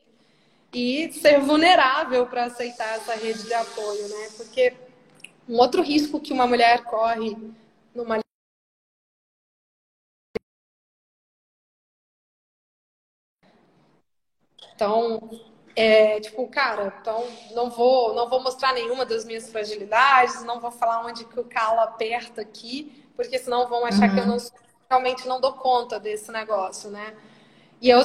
[0.74, 4.30] e ser vulnerável para aceitar essa rede de apoio, né?
[4.38, 4.74] Porque
[5.50, 7.36] um outro risco que uma mulher corre
[7.93, 8.20] numa
[14.81, 15.29] Então,
[15.75, 20.71] é, tipo, cara, então não vou, não vou mostrar nenhuma das minhas fragilidades, não vou
[20.71, 24.15] falar onde que o calo aperta aqui, porque senão vão achar uhum.
[24.15, 24.37] que eu não,
[24.89, 27.15] realmente não dou conta desse negócio, né?
[27.79, 28.01] E eu,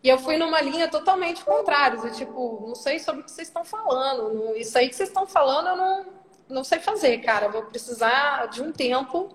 [0.00, 3.48] e eu fui numa linha totalmente contrária, de, tipo, não sei sobre o que vocês
[3.48, 6.06] estão falando, isso aí que vocês estão falando eu não,
[6.48, 9.34] não sei fazer, cara, vou precisar de um tempo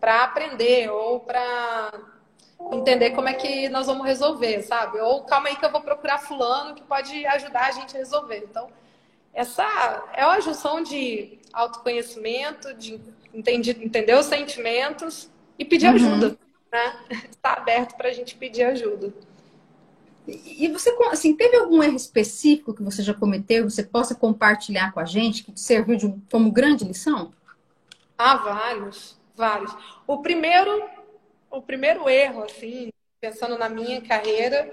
[0.00, 1.92] para aprender ou para
[2.72, 4.98] entender como é que nós vamos resolver, sabe?
[5.00, 8.44] Ou calma aí que eu vou procurar fulano que pode ajudar a gente a resolver.
[8.48, 8.68] Então,
[9.32, 9.64] essa
[10.14, 13.00] é uma junção de autoconhecimento, de
[13.32, 15.94] entender, entender os sentimentos e pedir uhum.
[15.94, 16.38] ajuda,
[16.72, 17.00] né?
[17.30, 19.12] Está aberto para a gente pedir ajuda.
[20.26, 25.00] E você, assim, teve algum erro específico que você já cometeu, você possa compartilhar com
[25.00, 27.32] a gente, que te serviu de, como grande lição?
[28.18, 29.74] Ah, vários, vários.
[30.06, 30.82] O primeiro
[31.50, 34.72] o primeiro erro, assim, pensando na minha carreira,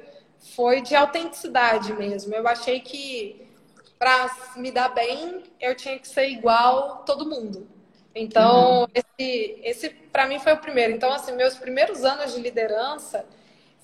[0.55, 2.33] foi de autenticidade mesmo.
[2.33, 3.45] Eu achei que
[3.97, 7.67] para me dar bem, eu tinha que ser igual todo mundo.
[8.13, 8.87] Então, uhum.
[8.93, 10.93] esse, esse para mim foi o primeiro.
[10.93, 13.25] Então, assim, meus primeiros anos de liderança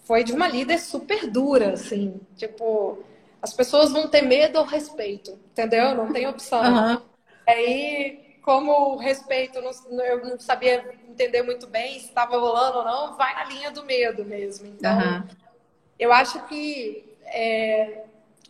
[0.04, 3.04] foi de uma líder super dura, assim, tipo,
[3.42, 5.96] as pessoas vão ter medo ou respeito, entendeu?
[5.96, 6.62] Não tem opção.
[6.64, 7.02] Uhum.
[7.48, 13.16] Aí, como o respeito, eu não sabia entender muito bem se estava rolando ou não,
[13.16, 14.68] vai na linha do medo mesmo.
[14.68, 15.24] Então, uhum.
[16.00, 18.04] eu acho que é,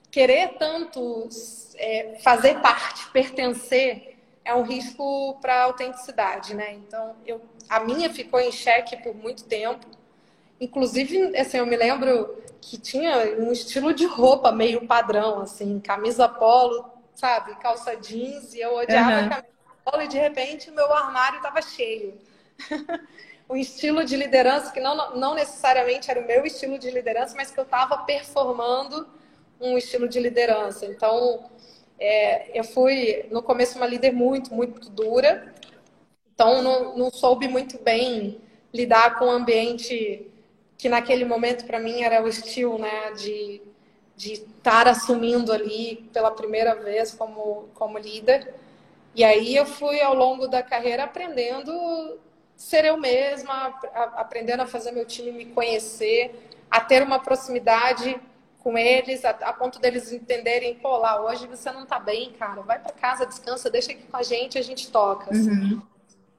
[0.10, 1.28] querer tanto
[1.76, 6.74] é, fazer parte, pertencer, é um risco para a autenticidade, né?
[6.74, 9.86] Então, eu, a minha ficou em xeque por muito tempo.
[10.60, 16.28] Inclusive, assim, eu me lembro que tinha um estilo de roupa meio padrão, assim, camisa
[16.28, 19.30] polo, sabe, calça jeans, e eu odiava uhum.
[19.30, 19.52] camisa
[19.84, 22.14] polo e de repente meu armário estava cheio.
[23.50, 27.52] um estilo de liderança que não, não necessariamente era o meu estilo de liderança, mas
[27.52, 29.08] que eu estava performando
[29.60, 30.86] um estilo de liderança.
[30.86, 31.50] Então,
[32.00, 35.54] é, eu fui, no começo, uma líder muito, muito dura.
[36.34, 38.40] Então, não, não soube muito bem
[38.74, 40.26] lidar com o um ambiente
[40.78, 43.62] que, naquele momento, para mim, era o estilo né, de
[44.22, 48.54] de estar assumindo ali pela primeira vez como, como líder.
[49.14, 51.72] E aí eu fui, ao longo da carreira, aprendendo
[52.56, 53.80] ser eu mesma,
[54.16, 58.20] aprendendo a fazer meu time me conhecer, a ter uma proximidade
[58.60, 62.62] com eles, a, a ponto deles entenderem, pô, lá, hoje você não tá bem, cara,
[62.62, 65.32] vai para casa, descansa, deixa aqui com a gente, a gente toca.
[65.32, 65.50] Assim.
[65.50, 65.82] Uhum.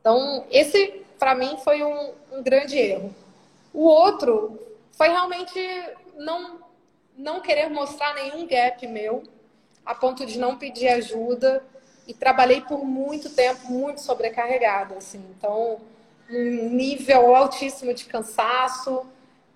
[0.01, 3.15] Então, esse, para mim, foi um, um grande erro.
[3.75, 4.59] O outro
[4.93, 5.59] foi realmente
[6.17, 6.61] não,
[7.17, 9.25] não querer mostrar nenhum gap meu,
[9.85, 11.65] a ponto de não pedir ajuda,
[12.13, 15.25] e trabalhei por muito tempo muito sobrecarregada, assim.
[15.37, 15.81] Então,
[16.29, 19.07] um nível altíssimo de cansaço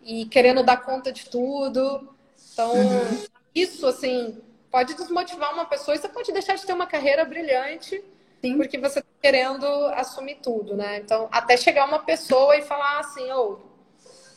[0.02, 2.08] e querendo dar conta de tudo.
[2.52, 3.24] Então, uhum.
[3.54, 4.38] isso, assim,
[4.70, 8.02] pode desmotivar uma pessoa e você pode deixar de ter uma carreira brilhante
[8.40, 8.56] Sim.
[8.56, 10.96] porque você está querendo assumir tudo, né?
[10.96, 13.58] Então, até chegar uma pessoa e falar assim, ô, oh,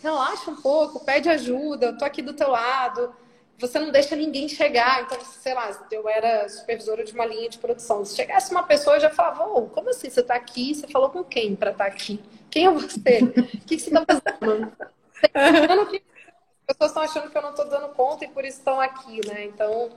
[0.03, 3.15] relaxa um pouco, pede ajuda, eu tô aqui do teu lado
[3.59, 5.03] você não deixa ninguém chegar.
[5.03, 8.05] Então, sei lá, eu era supervisora de uma linha de produção.
[8.05, 10.09] Se chegasse uma pessoa, eu já falava, oh, como assim?
[10.09, 10.73] Você está aqui?
[10.73, 12.19] Você falou com quem para estar tá aqui?
[12.49, 12.97] Quem é você?
[12.97, 14.71] O que, você está fazendo?
[16.67, 19.19] As pessoas estão achando que eu não estou dando conta e por isso estão aqui,
[19.27, 19.45] né?
[19.45, 19.89] Então,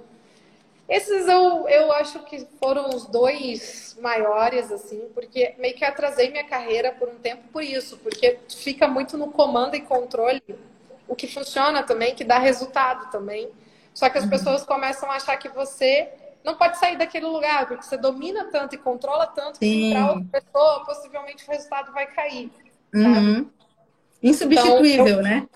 [0.89, 6.45] esses eu, eu acho que foram os dois maiores, assim, porque meio que atrasei minha
[6.45, 10.43] carreira por um tempo por isso, porque fica muito no comando e controle
[11.13, 13.51] o que funciona também, que dá resultado também.
[13.93, 14.31] Só que as uhum.
[14.31, 16.11] pessoas começam a achar que você
[16.43, 20.41] não pode sair daquele lugar, porque você domina tanto e controla tanto que para outra
[20.41, 22.51] pessoa, possivelmente o resultado vai cair.
[22.95, 23.51] Uhum.
[24.23, 25.47] Insubstituível, então, eu, né?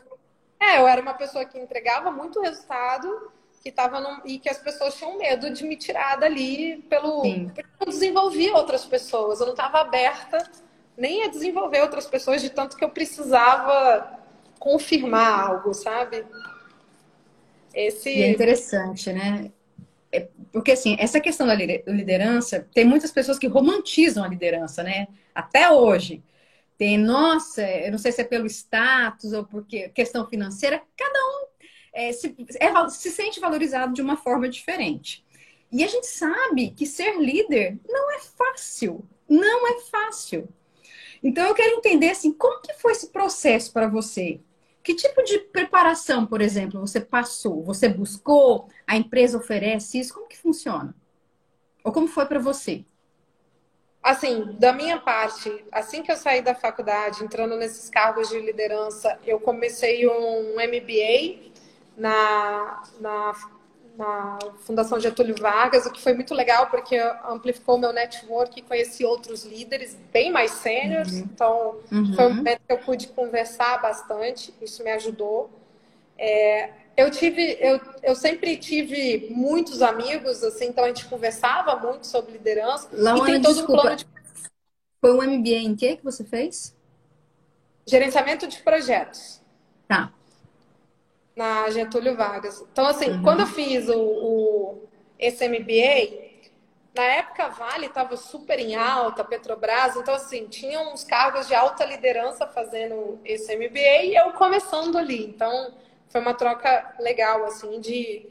[0.61, 4.59] É, eu era uma pessoa que entregava muito resultado que tava num, e que as
[4.59, 7.23] pessoas tinham medo de me tirar dali pelo.
[7.23, 7.47] Sim.
[7.47, 10.39] Porque eu não desenvolvia outras pessoas, eu não estava aberta
[10.97, 14.26] nem a desenvolver outras pessoas de tanto que eu precisava
[14.59, 16.25] confirmar algo, sabe?
[17.75, 18.11] Esse...
[18.11, 19.51] E é interessante, né?
[20.11, 25.09] É, porque, assim, essa questão da liderança, tem muitas pessoas que romantizam a liderança, né?
[25.35, 26.23] Até hoje.
[26.79, 31.47] Tem, nossa, eu não sei se é pelo status ou porque questão financeira, cada um
[31.93, 35.25] é, se, é, se sente valorizado de uma forma diferente.
[35.73, 39.05] E a gente sabe que ser líder não é fácil.
[39.29, 40.49] Não é fácil.
[41.27, 44.39] Então eu quero entender assim, como que foi esse processo para você?
[44.81, 47.65] Que tipo de preparação, por exemplo, você passou?
[47.65, 48.69] Você buscou?
[48.87, 50.15] A empresa oferece isso?
[50.15, 50.95] Como que funciona?
[51.83, 52.85] Ou como foi para você?
[54.01, 59.19] Assim, da minha parte, assim que eu saí da faculdade, entrando nesses cargos de liderança,
[59.27, 61.51] eu comecei um MBA
[61.97, 63.33] na, na,
[63.97, 69.05] na Fundação Getúlio Vargas, o que foi muito legal porque amplificou meu network e conheci
[69.05, 71.13] outros líderes bem mais sêniores.
[71.13, 71.19] Uhum.
[71.19, 72.15] Então, uhum.
[72.15, 75.51] foi um momento que eu pude conversar bastante, isso me ajudou.
[76.19, 82.07] É, eu tive, eu, eu sempre tive muitos amigos, assim, então a gente conversava muito
[82.07, 82.89] sobre liderança.
[82.93, 83.81] Laura, e tem todo desculpa.
[83.81, 84.07] um plano de...
[85.01, 86.75] Foi um MBA em que que você fez?
[87.87, 89.41] Gerenciamento de projetos.
[89.87, 90.13] Tá.
[91.37, 92.65] Na Getúlio Vargas.
[92.73, 93.23] Então, assim, uhum.
[93.23, 96.27] quando eu fiz o, o, esse MBA,
[96.97, 101.55] na época a Vale estava super em alta, Petrobras, então assim, tinha uns cargos de
[101.55, 105.27] alta liderança fazendo esse MBA e eu começando ali.
[105.27, 105.75] Então,
[106.09, 108.27] foi uma troca legal, assim, de,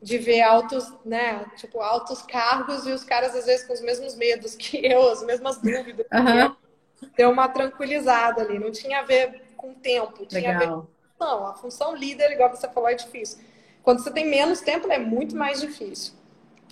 [0.00, 4.16] de ver altos, né, tipo, altos cargos e os caras, às vezes, com os mesmos
[4.16, 6.06] medos que eu, as mesmas dúvidas.
[6.10, 6.56] Uhum.
[7.14, 10.78] Deu uma tranquilizada ali, não tinha a ver com tempo, tinha legal.
[10.78, 13.38] a ver não, a função líder, igual você falou, é difícil.
[13.82, 16.14] Quando você tem menos tempo, é muito mais difícil.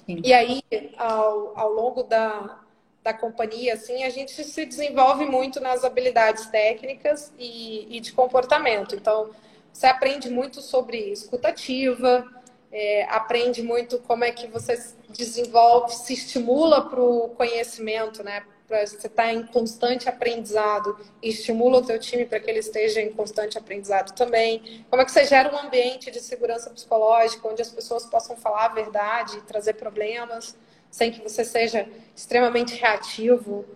[0.05, 0.21] Sim.
[0.25, 0.63] E aí,
[0.97, 2.61] ao, ao longo da,
[3.03, 8.95] da companhia, assim, a gente se desenvolve muito nas habilidades técnicas e, e de comportamento.
[8.95, 9.31] Então,
[9.73, 12.25] você aprende muito sobre escutativa,
[12.71, 14.77] é, aprende muito como é que você
[15.11, 18.45] desenvolve, se estimula para o conhecimento, né?
[18.67, 22.61] Pra você estar tá em constante aprendizado e estimula o teu time para que ele
[22.61, 24.85] esteja em constante aprendizado também.
[24.89, 28.67] Como é que você gera um ambiente de segurança psicológica onde as pessoas possam falar
[28.67, 30.57] a verdade, trazer problemas,
[30.91, 33.67] sem que você seja extremamente reativo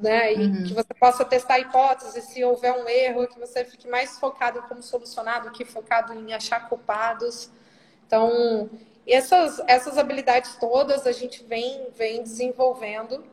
[0.00, 0.34] né?
[0.34, 0.64] E uhum.
[0.64, 4.62] que você possa testar hipóteses, se houver um erro, que você fique mais focado em
[4.62, 7.50] como solucionar do que focado em achar culpados.
[8.06, 8.68] Então,
[9.06, 13.24] essas, essas habilidades todas a gente vem, vem desenvolvendo.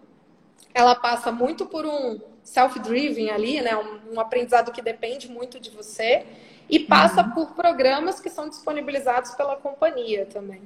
[0.74, 3.76] Ela passa muito por um self-driven ali, né?
[3.78, 6.26] Um, um, aprendizado que depende muito de você.
[6.70, 7.32] E passa uhum.
[7.32, 10.62] por programas que são disponibilizados pela companhia também.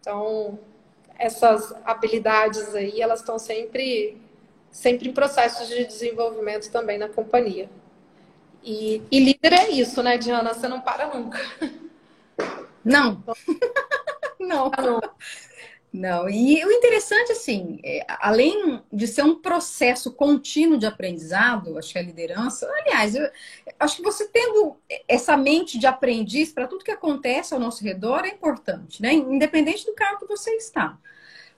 [0.00, 0.58] Então,
[1.18, 4.20] essas habilidades aí, elas estão sempre
[4.70, 7.68] sempre em processos de desenvolvimento também na companhia.
[8.64, 10.54] E, e líder é isso, né, Diana?
[10.54, 11.38] Você não para nunca.
[12.84, 13.22] Não.
[14.40, 14.70] não.
[14.82, 15.00] não.
[15.92, 21.92] Não, e o interessante, assim, é, além de ser um processo contínuo de aprendizado, acho
[21.92, 23.28] que a liderança, aliás, eu
[23.78, 24.76] acho que você tendo
[25.06, 29.12] essa mente de aprendiz para tudo que acontece ao nosso redor é importante, né?
[29.12, 30.98] Independente do cargo que você está.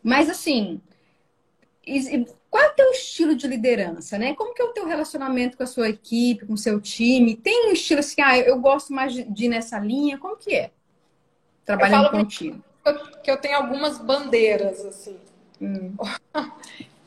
[0.02, 0.80] Mas, assim,
[2.50, 4.34] qual é o teu estilo de liderança, né?
[4.34, 7.36] Como que é o teu relacionamento com a sua equipe, com o seu time?
[7.36, 10.18] Tem um estilo assim, ah, eu gosto mais de ir nessa linha?
[10.18, 10.72] Como que é?
[11.64, 12.60] Trabalhando contigo.
[13.22, 15.18] Que eu tenho algumas bandeiras, assim.
[15.60, 15.94] Hum.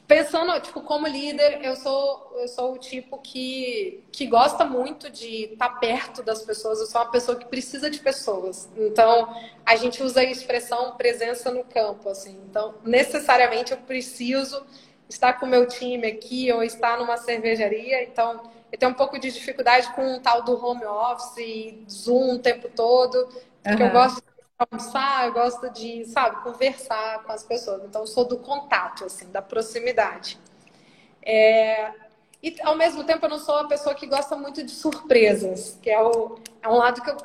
[0.07, 5.51] Pensando, tipo, como líder, eu sou, eu sou o tipo que, que gosta muito de
[5.51, 6.79] estar tá perto das pessoas.
[6.79, 8.69] Eu sou uma pessoa que precisa de pessoas.
[8.77, 9.35] Então,
[9.65, 12.39] a gente usa a expressão presença no campo, assim.
[12.49, 14.65] Então, necessariamente eu preciso
[15.09, 18.01] estar com o meu time aqui ou estar numa cervejaria.
[18.03, 22.39] Então, eu tenho um pouco de dificuldade com o tal do home office, Zoom o
[22.39, 23.27] tempo todo.
[23.61, 23.89] Porque uhum.
[23.89, 24.23] eu gosto
[24.57, 27.83] almoçar, eu gosto de, sabe, conversar com as pessoas.
[27.83, 30.39] Então, eu sou do contato, assim, da proximidade.
[31.21, 31.91] É...
[32.41, 35.89] E, ao mesmo tempo, eu não sou uma pessoa que gosta muito de surpresas, que
[35.89, 36.39] é, o...
[36.61, 37.15] é um lado que eu,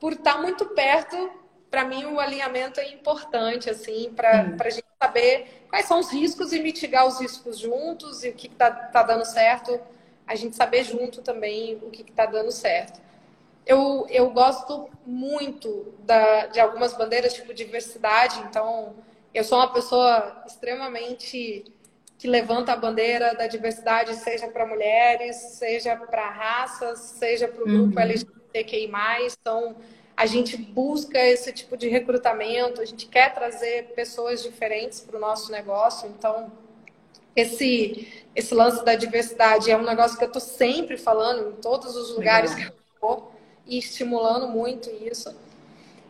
[0.00, 1.30] por estar muito perto,
[1.70, 4.56] para mim o alinhamento é importante, assim, para hum.
[4.58, 8.46] a gente saber quais são os riscos e mitigar os riscos juntos e o que
[8.46, 9.78] está tá dando certo,
[10.26, 13.07] a gente saber junto também o que está dando certo
[13.68, 18.94] eu, eu gosto muito da, de algumas bandeiras, tipo diversidade, então
[19.34, 21.64] eu sou uma pessoa extremamente
[22.18, 27.66] que levanta a bandeira da diversidade, seja para mulheres, seja para raças, seja para o
[27.66, 28.00] grupo uhum.
[28.00, 28.90] LGBTQI.
[29.40, 29.76] Então,
[30.16, 35.20] a gente busca esse tipo de recrutamento, a gente quer trazer pessoas diferentes para o
[35.20, 36.08] nosso negócio.
[36.08, 36.50] Então,
[37.36, 41.94] esse, esse lance da diversidade é um negócio que eu estou sempre falando em todos
[41.94, 42.72] os lugares Legal.
[42.72, 43.37] que eu vou
[43.68, 45.32] e estimulando muito isso.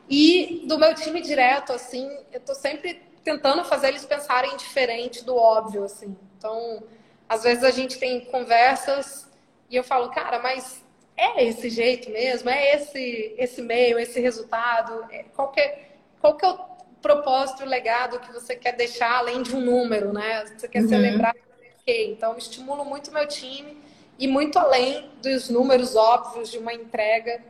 [0.08, 5.36] E do meu time direto, assim, eu tô sempre tentando fazer eles pensarem diferente do
[5.36, 6.16] óbvio, assim.
[6.38, 6.82] Então,
[7.28, 9.28] às vezes a gente tem conversas
[9.68, 10.82] e eu falo, cara, mas
[11.16, 12.48] é esse jeito mesmo?
[12.48, 15.04] É esse esse meio, esse resultado?
[15.10, 15.88] É, qual, que é,
[16.20, 16.58] qual que é o
[17.02, 20.46] propósito, o legado que você quer deixar além de um número, né?
[20.46, 20.88] Você quer uhum.
[20.88, 21.38] ser lembrado
[21.86, 23.76] Então, estimulo muito meu time
[24.18, 27.40] e muito além dos números óbvios de uma entrega,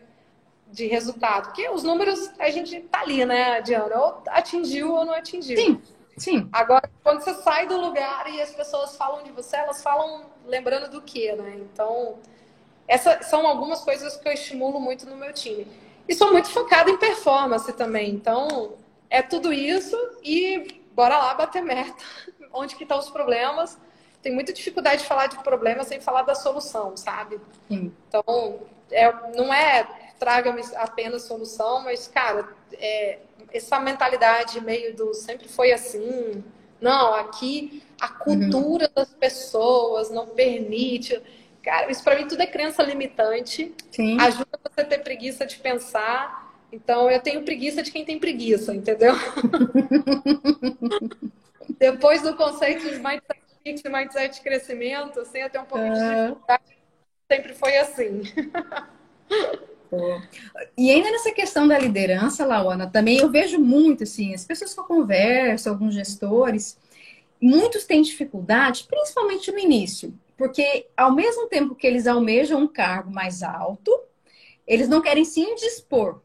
[0.70, 1.46] de resultado.
[1.46, 3.96] Porque os números a gente tá ali, né, Diana?
[3.98, 5.56] Ou atingiu ou não atingiu.
[5.56, 5.82] Sim,
[6.16, 6.48] sim.
[6.52, 10.90] Agora, quando você sai do lugar e as pessoas falam de você, elas falam lembrando
[10.90, 11.56] do quê, né?
[11.56, 12.18] Então,
[12.86, 15.66] essas são algumas coisas que eu estimulo muito no meu time.
[16.08, 18.10] E sou muito focada em performance também.
[18.10, 18.74] Então,
[19.10, 22.02] é tudo isso e bora lá bater meta.
[22.52, 23.78] Onde que estão tá os problemas?
[24.22, 27.40] Tem muita dificuldade de falar de problema sem falar da solução, sabe?
[27.68, 27.92] Sim.
[28.08, 28.60] Então,
[28.90, 29.86] é, não é
[30.18, 33.18] traga-me apenas solução, mas, cara, é,
[33.52, 36.42] essa mentalidade meio do sempre foi assim.
[36.80, 38.92] Não, aqui a cultura uhum.
[38.94, 41.20] das pessoas não permite.
[41.62, 43.74] Cara, isso para mim tudo é crença limitante.
[43.90, 44.20] Sim.
[44.20, 46.46] Ajuda você a ter preguiça de pensar.
[46.70, 49.14] Então, eu tenho preguiça de quem tem preguiça, entendeu?
[51.78, 55.92] Depois do conceito de mindset fixo e mindset de crescimento, assim, tenho um pouco de
[55.92, 56.62] dificuldade.
[57.30, 58.22] Sempre foi assim.
[60.76, 64.80] E ainda nessa questão da liderança, Laona, também eu vejo muito, assim, as pessoas que
[64.80, 66.76] eu converso, alguns gestores,
[67.40, 73.10] muitos têm dificuldade, principalmente no início, porque ao mesmo tempo que eles almejam um cargo
[73.10, 73.90] mais alto,
[74.66, 76.20] eles não querem se indispor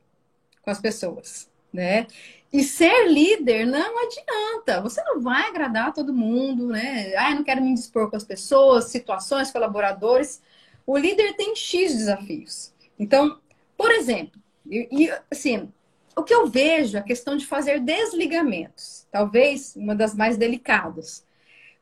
[0.61, 2.05] com as pessoas, né?
[2.53, 4.79] E ser líder não adianta.
[4.81, 7.11] Você não vai agradar todo mundo, né?
[7.15, 10.39] Ah, não quero me indispor com as pessoas, situações, colaboradores.
[10.85, 12.71] O líder tem X desafios.
[12.99, 13.39] Então,
[13.75, 14.39] por exemplo,
[14.69, 15.73] e, assim,
[16.15, 21.25] o que eu vejo é a questão de fazer desligamentos, talvez uma das mais delicadas.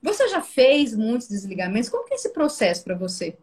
[0.01, 1.89] Você já fez muitos desligamentos?
[1.89, 3.37] Como que é esse processo para você?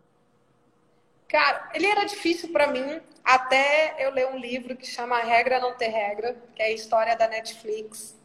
[1.28, 5.74] Cara, ele era difícil para mim até eu ler um livro que chama Regra Não
[5.74, 8.16] Ter Regra, que é a história da Netflix.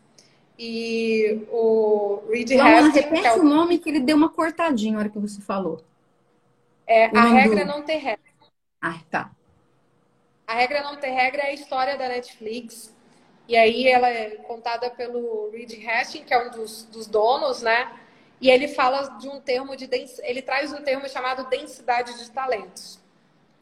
[0.57, 2.95] E o Reed Hastings...
[2.95, 3.41] repete é o...
[3.41, 5.83] o nome que ele deu uma cortadinha na hora que você falou.
[6.87, 7.71] É A Regra do...
[7.71, 8.31] Não Ter Regra.
[8.81, 9.31] Ah, tá.
[10.47, 12.95] A Regra Não Ter Regra é a história da Netflix.
[13.45, 17.91] E aí ela é contada pelo Reed Hastings, que é um dos, dos donos, né?
[18.39, 19.89] E ele fala de um termo de
[20.23, 23.02] ele traz um termo chamado densidade de talentos.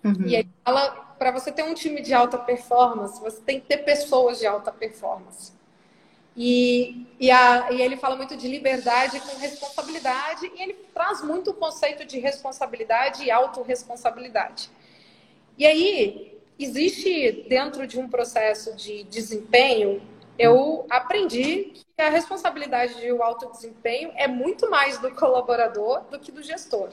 [0.03, 0.27] Uhum.
[0.27, 3.77] E ele fala para você ter um time de alta performance, você tem que ter
[3.77, 5.53] pessoas de alta performance.
[6.35, 11.51] E, e, a, e ele fala muito de liberdade com responsabilidade, e ele traz muito
[11.51, 14.69] o conceito de responsabilidade e autorresponsabilidade.
[15.57, 20.01] E aí, existe dentro de um processo de desempenho
[20.41, 26.17] eu aprendi que a responsabilidade de um alto desempenho é muito mais do colaborador do
[26.17, 26.89] que do gestor.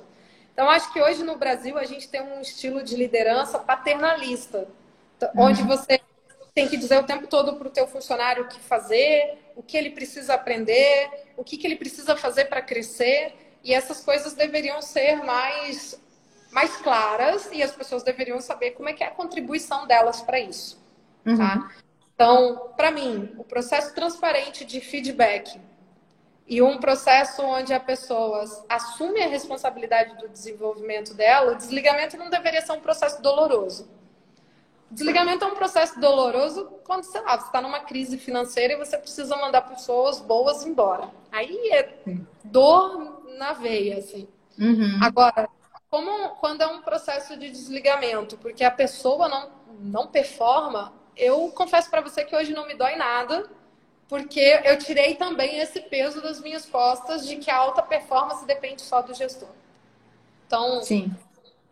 [0.58, 4.66] Então, acho que hoje no Brasil a gente tem um estilo de liderança paternalista,
[5.22, 5.28] uhum.
[5.36, 6.00] onde você
[6.52, 9.76] tem que dizer o tempo todo para o teu funcionário o que fazer, o que
[9.76, 13.36] ele precisa aprender, o que, que ele precisa fazer para crescer.
[13.62, 15.96] E essas coisas deveriam ser mais,
[16.50, 20.40] mais claras e as pessoas deveriam saber como é que é a contribuição delas para
[20.40, 20.76] isso.
[21.24, 21.30] Tá?
[21.30, 21.36] Uhum.
[21.36, 21.70] Tá?
[22.16, 25.56] Então, para mim, o processo transparente de feedback
[26.48, 32.30] e um processo onde a pessoa assume a responsabilidade do desenvolvimento dela, o desligamento não
[32.30, 33.86] deveria ser um processo doloroso.
[34.90, 38.76] O desligamento é um processo doloroso quando, sei lá, você está numa crise financeira e
[38.78, 41.10] você precisa mandar pessoas boas embora.
[41.30, 41.94] Aí é
[42.42, 44.26] dor na veia, assim.
[44.58, 44.98] Uhum.
[45.02, 45.50] Agora,
[45.90, 51.90] como quando é um processo de desligamento, porque a pessoa não, não performa, eu confesso
[51.90, 53.50] para você que hoje não me dói nada,
[54.08, 58.82] porque eu tirei também esse peso das minhas costas de que a alta performance depende
[58.82, 59.50] só do gestor.
[60.46, 61.14] Então, Sim.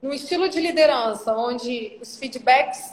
[0.03, 2.93] no estilo de liderança, onde os feedbacks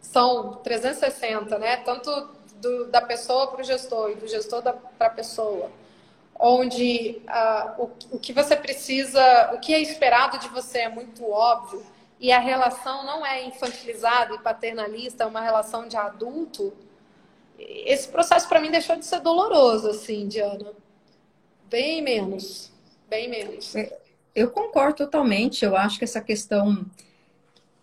[0.00, 1.76] são 360, né?
[1.78, 5.70] Tanto do, da pessoa para o gestor e do gestor para a pessoa,
[6.38, 11.28] onde uh, o, o que você precisa, o que é esperado de você é muito
[11.30, 11.84] óbvio
[12.18, 16.72] e a relação não é infantilizada e paternalista, é uma relação de adulto,
[17.58, 20.72] esse processo para mim deixou de ser doloroso, assim, Diana.
[21.68, 22.72] Bem menos.
[23.08, 23.74] Bem menos.
[23.74, 23.98] É,
[24.34, 25.64] eu concordo totalmente.
[25.64, 26.86] Eu acho que essa questão.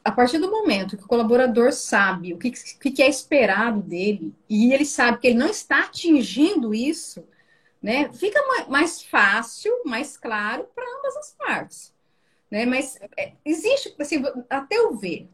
[0.04, 4.72] A partir do momento que o colaborador sabe o que, que é esperado dele e
[4.72, 7.28] ele sabe que ele não está atingindo isso,
[7.82, 11.94] né, fica mais fácil, mais claro para ambas as partes.
[12.52, 12.68] Né?
[12.68, 15.28] Mas é, existe, assim, até eu ver,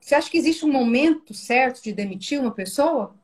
[0.00, 3.14] você acha que existe um momento certo de demitir uma pessoa?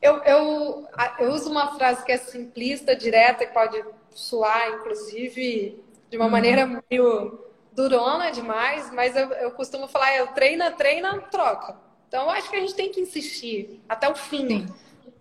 [0.00, 0.88] Eu, eu,
[1.18, 6.30] eu uso uma frase que é simplista, direta, e pode soar, inclusive, de uma uhum.
[6.30, 11.76] maneira meio durona demais, mas eu, eu costumo falar, eu treina, treina, troca.
[12.08, 14.48] Então, eu acho que a gente tem que insistir até o fim.
[14.48, 14.66] Sim.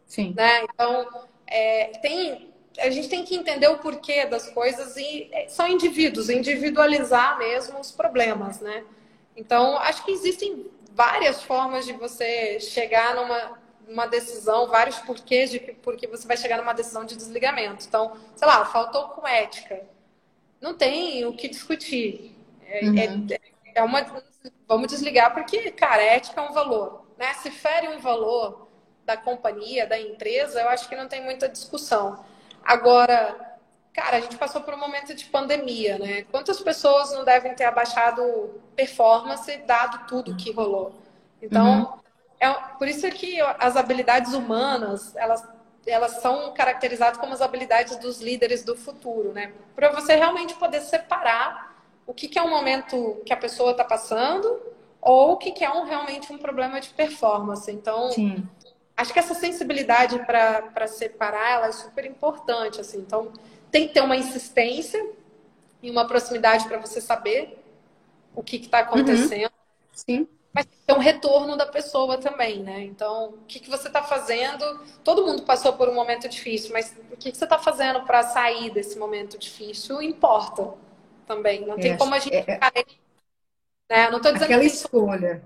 [0.05, 0.34] Sim.
[0.36, 0.63] Né?
[0.63, 1.07] Então,
[1.45, 6.30] é, tem, a gente tem que entender o porquê das coisas e é, são indivíduos,
[6.30, 8.84] individualizar mesmo os problemas, né?
[9.38, 13.59] Então, acho que existem várias formas de você chegar numa
[13.90, 17.86] uma decisão, vários porquês de porque você vai chegar numa decisão de desligamento.
[17.88, 19.82] Então, sei lá, faltou com ética.
[20.62, 22.36] Não tem o que discutir.
[22.66, 23.28] É, uhum.
[23.32, 23.40] é,
[23.76, 24.06] é uma.
[24.68, 27.06] Vamos desligar porque, cara, ética é um valor.
[27.18, 27.34] Né?
[27.34, 28.68] Se fere um valor
[29.06, 32.24] da companhia, da empresa, eu acho que não tem muita discussão.
[32.64, 33.58] Agora,
[33.92, 36.24] cara, a gente passou por um momento de pandemia, né?
[36.32, 38.22] Quantas pessoas não devem ter abaixado
[38.76, 40.94] performance dado tudo que rolou?
[41.42, 42.00] Então, uhum.
[42.40, 45.44] É por isso que as habilidades humanas, elas
[45.88, 49.54] elas são caracterizadas como as habilidades dos líderes do futuro, né?
[49.76, 53.84] Para você realmente poder separar o que, que é um momento que a pessoa está
[53.84, 54.62] passando
[55.02, 57.72] ou o que, que é um, realmente um problema de performance.
[57.72, 58.48] Então, Sim.
[58.96, 62.82] acho que essa sensibilidade para separar ela é super importante.
[62.82, 63.00] Assim.
[63.00, 63.32] Então,
[63.72, 65.04] tem que ter uma insistência
[65.82, 67.64] e uma proximidade para você saber
[68.36, 69.52] o que está acontecendo.
[69.52, 69.94] Uhum.
[69.94, 70.28] Sim.
[70.54, 72.82] Mas tem um retorno da pessoa também, né?
[72.82, 74.66] Então, o que, que você está fazendo?
[75.04, 78.24] Todo mundo passou por um momento difícil, mas o que, que você está fazendo para
[78.24, 80.74] sair desse momento difícil importa
[81.28, 81.66] também.
[81.66, 82.72] Não tem é, como a gente é, ficar
[83.89, 84.10] né?
[84.10, 85.43] Não tô dizendo Aquela que escolha.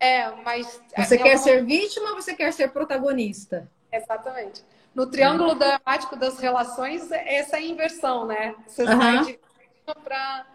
[0.00, 0.80] É, mas.
[0.96, 3.70] Você quer ser vítima ou você quer ser protagonista?
[3.90, 4.64] Exatamente.
[4.94, 8.54] No triângulo dramático das relações, essa é a inversão, né?
[8.66, 9.00] Você uhum.
[9.00, 10.46] sai de vítima para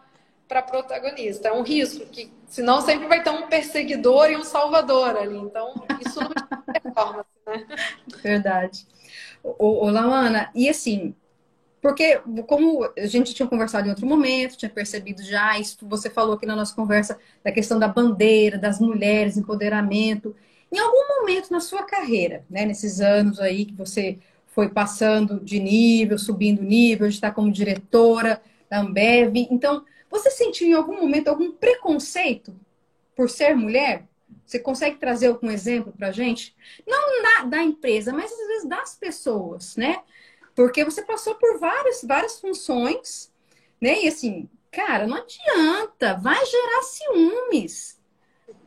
[0.62, 1.48] protagonista.
[1.48, 5.38] É um risco, que senão sempre vai ter um perseguidor e um salvador ali.
[5.38, 5.74] Então,
[6.06, 6.32] isso não
[6.74, 7.66] é performance, né?
[8.22, 8.86] Verdade.
[9.44, 11.16] Ô, ô, Laana, e assim,
[11.82, 16.36] porque, como a gente tinha conversado em outro momento, tinha percebido já, isso você falou
[16.36, 20.34] aqui na nossa conversa, da questão da bandeira, das mulheres, empoderamento.
[20.72, 25.60] Em algum momento na sua carreira, né, nesses anos aí que você foi passando de
[25.60, 29.36] nível, subindo nível, está como diretora da Ambev.
[29.52, 29.84] Então,
[30.14, 32.56] você sentiu em algum momento algum preconceito
[33.16, 34.08] por ser mulher?
[34.46, 36.56] Você consegue trazer algum exemplo para gente?
[36.86, 40.04] Não na, da empresa, mas às vezes das pessoas, né?
[40.56, 43.32] Porque você passou por várias, várias funções,
[43.82, 44.04] né?
[44.04, 48.00] E assim, cara, não adianta, vai gerar ciúmes.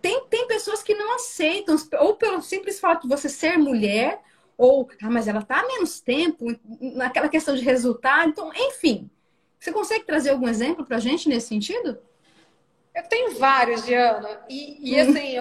[0.03, 4.21] Tem, tem pessoas que não aceitam, ou pelo simples fato de você ser mulher,
[4.59, 6.47] ou, ah, mas ela tá há menos tempo,
[6.81, 8.31] naquela questão de resultado.
[8.31, 9.09] Então, enfim,
[9.59, 11.99] você consegue trazer algum exemplo pra gente nesse sentido?
[12.95, 14.41] Eu tenho vários, Diana.
[14.49, 15.41] E, e assim,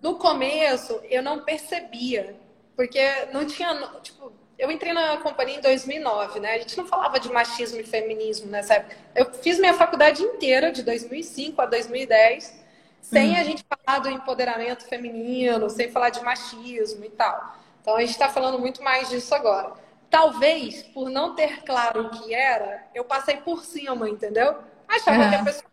[0.00, 2.36] no começo eu não percebia,
[2.76, 3.00] porque
[3.32, 6.54] não tinha, tipo, eu entrei na companhia em 2009, né?
[6.54, 8.96] A gente não falava de machismo e feminismo nessa época.
[9.14, 12.62] Eu fiz minha faculdade inteira, de 2005 a 2010,
[13.00, 13.36] sem hum.
[13.36, 17.56] a gente falar do empoderamento feminino, sem falar de machismo e tal.
[17.80, 19.72] Então a gente está falando muito mais disso agora.
[20.12, 24.58] Talvez, por não ter claro o que era, eu passei por cima, entendeu?
[24.86, 25.70] Achava que a pessoa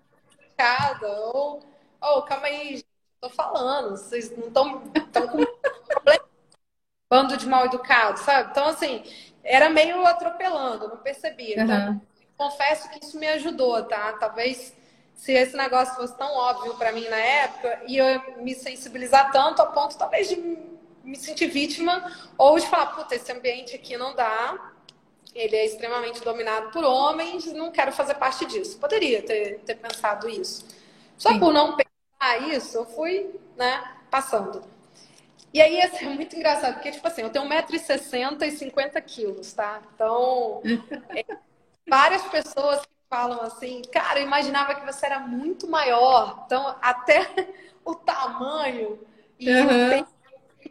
[0.50, 1.60] estava ou,
[2.02, 2.86] oh, calma aí, gente,
[3.20, 6.24] tô falando, vocês não estão com problema
[7.12, 8.52] bando de mal educado, sabe?
[8.52, 9.04] Então, assim,
[9.44, 11.58] era meio atropelando, não percebia.
[11.58, 11.64] Uhum.
[11.66, 12.02] Então,
[12.38, 14.14] confesso que isso me ajudou, tá?
[14.14, 14.74] Talvez
[15.16, 19.66] se esse negócio fosse tão óbvio para mim na época, ia me sensibilizar tanto a
[19.66, 20.58] ponto, talvez, de
[21.10, 24.74] me sentir vítima ou de falar, puta, esse ambiente aqui não dá,
[25.34, 28.78] ele é extremamente dominado por homens, não quero fazer parte disso.
[28.78, 30.66] Poderia ter, ter pensado isso.
[31.18, 31.40] Só Sim.
[31.40, 34.64] por não pensar isso, eu fui, né, passando.
[35.52, 39.52] E aí assim, é muito engraçado, porque, tipo assim, eu tenho 1,60m e 50 quilos,
[39.54, 39.82] tá?
[39.96, 40.62] Então,
[41.10, 41.26] é,
[41.88, 46.44] várias pessoas falam assim, cara, eu imaginava que você era muito maior.
[46.46, 47.28] Então, até
[47.84, 49.00] o tamanho
[49.40, 50.06] e uhum.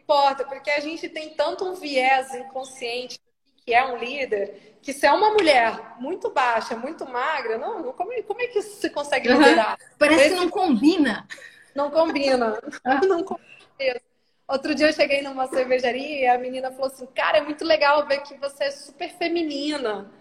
[0.09, 3.19] Importa, porque a gente tem tanto um viés inconsciente
[3.63, 8.23] que é um líder, que se é uma mulher muito baixa, muito magra, não, como,
[8.23, 9.77] como é que você consegue liderar?
[9.79, 9.87] Uhum.
[9.99, 11.27] Parece que não combina.
[11.75, 12.59] Não combina.
[13.07, 14.01] não combina.
[14.47, 18.07] Outro dia eu cheguei numa cervejaria e a menina falou assim: Cara, é muito legal
[18.07, 20.11] ver que você é super feminina.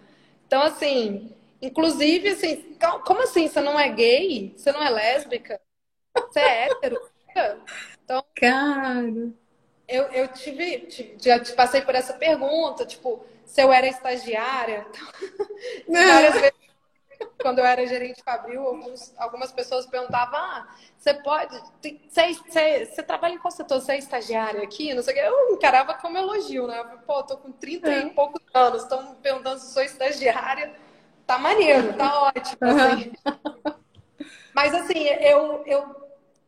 [0.47, 2.77] Então, assim, inclusive, assim,
[3.07, 3.49] como assim?
[3.49, 4.53] Você não é gay?
[4.55, 5.59] Você não é lésbica?
[6.15, 7.01] Você é hétero?
[8.05, 9.35] Então, cara.
[9.89, 10.87] Eu, eu tive,
[11.19, 14.87] já te passei por essa pergunta, tipo, se eu era estagiária.
[15.87, 16.59] Então, várias vezes
[17.41, 21.57] quando eu era gerente fabril, alguns, algumas pessoas perguntavam: ah, você pode.
[22.09, 23.81] Você, você, você, trabalha em qual setor?
[23.81, 24.95] Você é estagiária aqui?
[24.95, 25.23] Não sei o que.
[25.23, 26.79] Eu encarava como elogio, né?
[26.79, 28.01] Eu falei, Pô, tô com 30 é.
[28.01, 30.75] e poucos anos, estão perguntando se sou estagiária.
[31.27, 32.59] Tá maneiro, tá ótimo.
[32.63, 33.13] Assim.
[34.55, 35.98] Mas assim, eu, eu,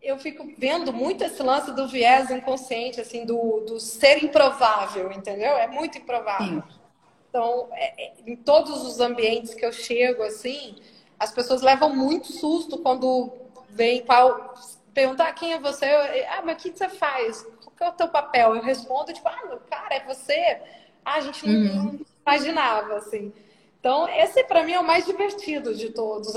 [0.02, 5.52] eu fico vendo muito esse lance do viés inconsciente, assim, do, do ser improvável, entendeu?
[5.56, 6.62] É muito improvável.
[6.62, 6.80] Sim.
[7.28, 10.76] Então, é, é, em todos os ambientes que eu chego, assim,
[11.18, 13.32] as pessoas levam muito susto quando
[13.68, 14.54] veem qual
[14.92, 17.46] perguntar quem é você, eu, ah, mas o que você faz?
[17.78, 18.56] Qual é o teu papel?
[18.56, 20.60] Eu respondo, tipo, ah, meu cara, é você?
[21.04, 21.84] Ah, a gente não, uhum.
[21.84, 23.32] não imaginava, assim.
[23.78, 26.34] Então, esse para mim é o mais divertido de todos.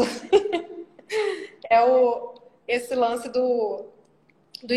[1.69, 2.35] é o,
[2.67, 3.85] esse lance do,
[4.63, 4.73] do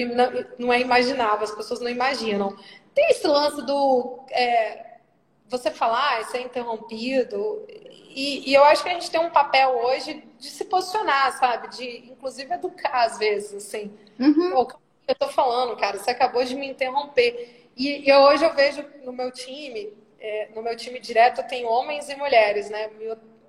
[0.59, 2.57] não é imaginável, as pessoas não imaginam.
[2.95, 4.87] Tem esse lance do é,
[5.49, 7.65] você falar, ser interrompido.
[7.69, 11.69] E, e, eu acho que a gente tem um papel hoje de se posicionar, sabe?
[11.69, 13.93] De, inclusive, educar às vezes, assim.
[14.19, 14.51] Uhum.
[14.53, 14.73] Pô,
[15.07, 17.69] eu tô falando, cara, você acabou de me interromper.
[17.77, 22.09] E, e hoje eu vejo no meu time, é, no meu time direto, tem homens
[22.09, 22.91] e mulheres, né?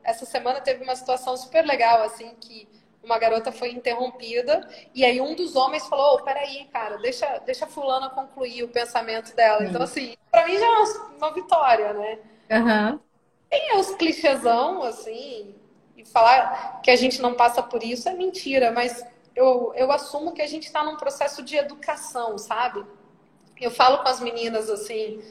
[0.04, 2.68] Essa semana teve uma situação super legal, assim, que
[3.08, 7.66] uma garota foi interrompida e aí um dos homens falou: oh, peraí, cara, deixa, deixa
[7.66, 9.60] a fulana concluir o pensamento dela.
[9.60, 9.66] Sim.
[9.66, 12.20] Então, assim, para mim já é uma, uma vitória, né?
[12.52, 13.00] Uhum.
[13.50, 15.56] Tem os clichêsão, assim,
[15.96, 20.34] e falar que a gente não passa por isso é mentira, mas eu, eu assumo
[20.34, 22.86] que a gente está num processo de educação, sabe?
[23.60, 25.22] Eu falo com as meninas, assim,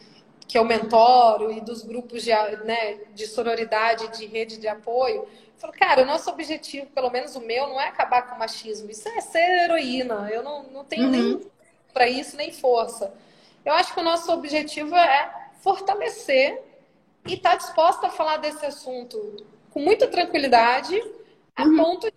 [0.46, 2.30] que eu mentoro e dos grupos de,
[2.64, 5.26] né, de sororidade, de rede de apoio,
[5.58, 8.90] Falo, cara, o nosso objetivo, pelo menos o meu, não é acabar com o machismo.
[8.90, 10.28] Isso é ser heroína.
[10.30, 11.10] Eu não, não tenho uhum.
[11.10, 11.50] nem
[11.92, 13.14] para isso, nem força.
[13.64, 16.62] Eu acho que o nosso objetivo é fortalecer
[17.26, 21.00] e estar tá disposta a falar desse assunto com muita tranquilidade,
[21.54, 21.76] a uhum.
[21.76, 22.16] ponto de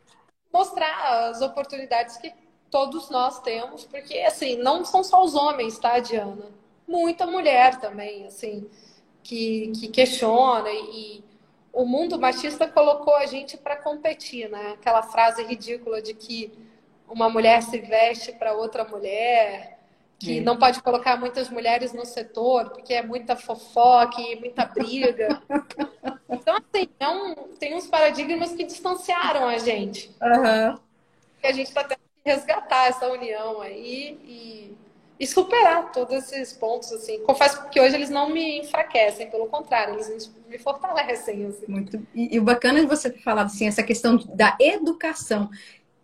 [0.51, 2.33] mostrar as oportunidades que
[2.69, 6.45] todos nós temos, porque assim, não são só os homens, tá, Diana?
[6.89, 8.67] Muita mulher também, assim,
[9.21, 11.23] que, que questiona e,
[11.71, 14.73] o mundo machista colocou a gente para competir, né?
[14.73, 16.51] Aquela frase ridícula de que
[17.07, 19.79] uma mulher se veste para outra mulher,
[20.17, 20.41] que é.
[20.41, 25.41] não pode colocar muitas mulheres no setor, porque é muita fofoca e muita briga.
[26.29, 30.11] então, assim, é um, tem uns paradigmas que distanciaram a gente.
[30.21, 30.77] Uhum.
[31.41, 34.77] E a gente está tendo que resgatar essa união aí e
[35.19, 37.19] e superar todos esses pontos, assim.
[37.23, 41.65] Confesso que hoje eles não me enfraquecem, pelo contrário, eles me fortalecem, assim.
[41.67, 42.07] Muito.
[42.15, 45.49] E, e o bacana de você ter falado, assim, essa questão da educação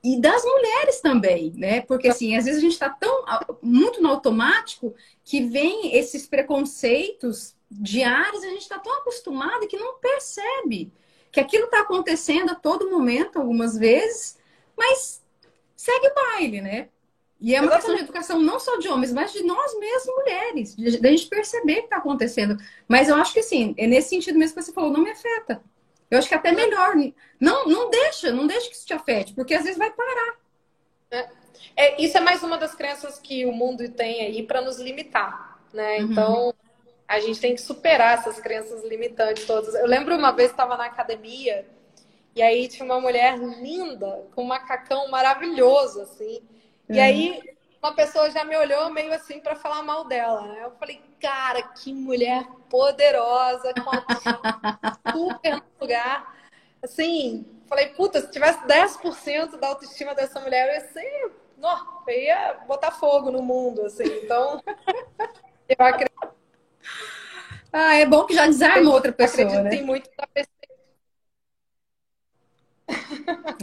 [0.04, 1.82] e das mulheres também, né?
[1.82, 3.24] Porque, assim, às vezes a gente está tão,
[3.62, 4.94] muito no automático
[5.24, 10.92] que vem esses preconceitos diários, a gente está tão acostumado que não percebe
[11.32, 14.38] que aquilo está acontecendo a todo momento, algumas vezes,
[14.78, 15.22] mas
[15.76, 16.90] segue o baile, né?
[17.40, 20.76] E é uma questão de educação não só de homens, mas de nós mesmos, mulheres,
[21.00, 22.58] da gente perceber o que está acontecendo.
[22.88, 25.62] Mas eu acho que assim, é nesse sentido mesmo que você falou, não me afeta.
[26.10, 26.96] Eu acho que é até melhor.
[27.40, 30.36] Não, não deixa, não deixa que isso te afete, porque às vezes vai parar.
[31.12, 31.30] É.
[31.76, 35.60] É, isso é mais uma das crenças que o mundo tem aí para nos limitar,
[35.74, 35.98] né?
[35.98, 36.12] Uhum.
[36.12, 36.54] Então,
[37.08, 39.76] a gente tem que superar essas crenças limitantes todas.
[39.76, 41.68] Eu lembro uma vez estava na academia
[42.36, 46.42] e aí tinha uma mulher linda com um macacão maravilhoso assim.
[46.90, 47.56] E aí
[47.86, 50.42] uma pessoa já me olhou meio assim para falar mal dela.
[50.42, 50.62] Né?
[50.64, 56.36] Eu falei, cara, que mulher poderosa, com super no lugar.
[56.82, 61.32] Assim, falei, puta, se tivesse 10% da autoestima dessa mulher, eu ia ser.
[61.58, 64.06] Não, eu ia botar fogo no mundo, assim.
[64.24, 64.62] Então,
[65.70, 66.36] eu acredito.
[67.72, 69.48] Ah, é bom que já desarma outra pessoa.
[69.48, 69.70] Acredito né?
[69.70, 70.55] tem muito da pessoa.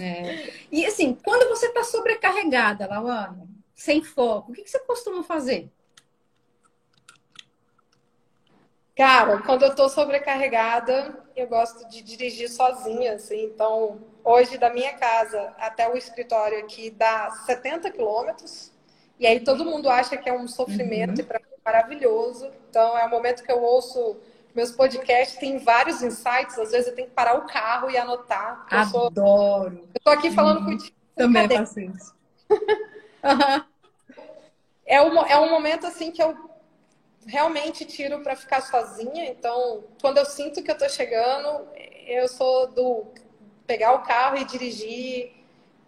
[0.01, 0.53] É.
[0.71, 5.71] E assim, quando você está sobrecarregada, Lauana, sem foco, o que, que você costuma fazer?
[8.97, 13.45] Cara, quando eu estou sobrecarregada, eu gosto de dirigir sozinha, assim.
[13.45, 18.71] Então, hoje da minha casa até o escritório aqui dá 70 quilômetros.
[19.19, 21.25] E aí todo mundo acha que é um sofrimento uhum.
[21.25, 22.51] e para mim é maravilhoso.
[22.69, 24.19] Então, é o momento que eu ouço
[24.55, 28.67] meus podcasts têm vários insights, às vezes eu tenho que parar o carro e anotar.
[28.71, 29.13] Adoro.
[29.17, 29.89] Eu, sou...
[29.95, 30.97] eu tô aqui falando contigo.
[31.17, 32.15] Também faço isso.
[32.51, 33.65] uhum.
[34.87, 36.37] é, um, é um momento assim que eu
[37.27, 39.27] realmente tiro para ficar sozinha.
[39.31, 41.67] Então, quando eu sinto que eu tô chegando,
[42.07, 43.07] eu sou do
[43.67, 45.33] pegar o carro e dirigir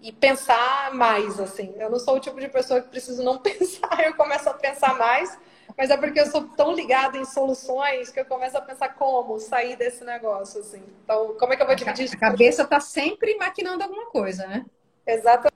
[0.01, 1.75] e pensar mais, assim.
[1.77, 4.97] Eu não sou o tipo de pessoa que preciso não pensar, eu começo a pensar
[4.97, 5.37] mais
[5.77, 9.39] mas é porque eu sou tão ligada em soluções que eu começo a pensar como
[9.41, 10.83] sair desse negócio, assim.
[11.03, 12.17] Então, como é que eu vou dividir isso?
[12.17, 14.65] A cabeça está sempre maquinando alguma coisa, né?
[15.07, 15.55] Exatamente.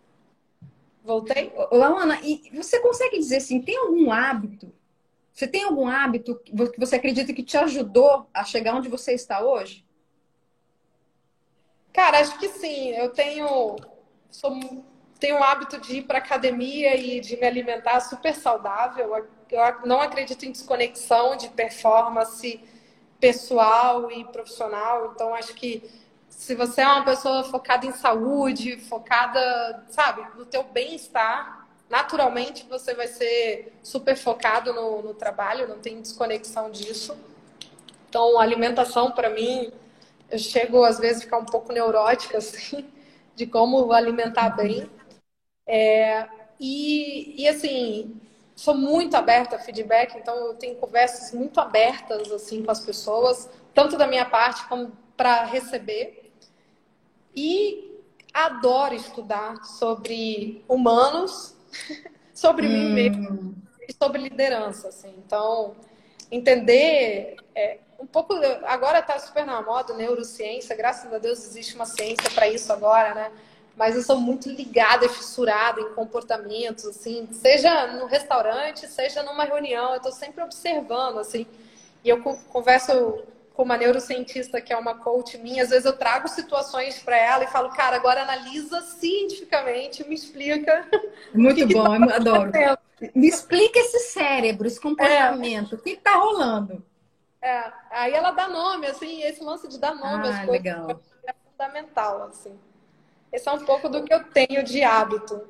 [1.05, 1.53] Voltei?
[1.71, 4.73] Laana, e você consegue dizer assim, tem algum hábito?
[5.33, 9.41] Você tem algum hábito que você acredita que te ajudou a chegar onde você está
[9.41, 9.87] hoje?
[11.93, 12.91] Cara, acho que sim.
[12.91, 13.77] Eu tenho
[14.31, 14.59] sou,
[15.19, 19.15] tenho o hábito de ir para academia e de me alimentar super saudável
[19.51, 22.61] eu não acredito em desconexão de performance
[23.21, 25.13] pessoal e profissional.
[25.15, 25.83] Então, acho que
[26.29, 32.95] se você é uma pessoa focada em saúde, focada, sabe, no teu bem-estar, naturalmente você
[32.95, 37.17] vai ser super focado no, no trabalho, não tem desconexão disso.
[38.09, 39.73] Então, alimentação, para mim,
[40.31, 42.87] eu chego às vezes a ficar um pouco neurótica, assim,
[43.35, 44.89] de como alimentar bem.
[45.67, 46.27] É,
[46.59, 48.19] e, e, assim,
[48.59, 53.49] sou muito aberta a feedback, então eu tenho conversas muito abertas, assim, com as pessoas,
[53.73, 56.33] tanto da minha parte como para receber.
[57.37, 58.03] E
[58.35, 61.55] adoro estudar sobre humanos,
[62.35, 62.71] sobre hum.
[62.71, 63.55] mim mesmo
[63.89, 65.15] e sobre liderança, assim.
[65.25, 65.77] Então,
[66.29, 68.35] entender é, um pouco
[68.65, 73.15] agora está super na moda neurociência graças a Deus existe uma ciência para isso agora
[73.15, 73.33] né
[73.79, 79.45] mas eu sou muito ligada e fissurada em comportamentos assim seja no restaurante seja numa
[79.45, 81.47] reunião eu estou sempre observando assim
[82.05, 83.23] e eu converso
[83.55, 87.45] com uma neurocientista que é uma coach minha às vezes eu trago situações para ela
[87.45, 90.87] e falo cara agora analisa cientificamente me explica
[91.33, 92.51] muito que bom que tá eu adoro
[93.15, 95.79] me explica esse cérebro esse comportamento é.
[95.79, 96.83] o que está rolando
[97.41, 101.01] é, aí ela dá nome, assim, esse lance de dar nome ah, às coisas legal.
[101.25, 102.59] é fundamental, assim.
[103.33, 105.47] Esse é um pouco do que eu tenho de hábito.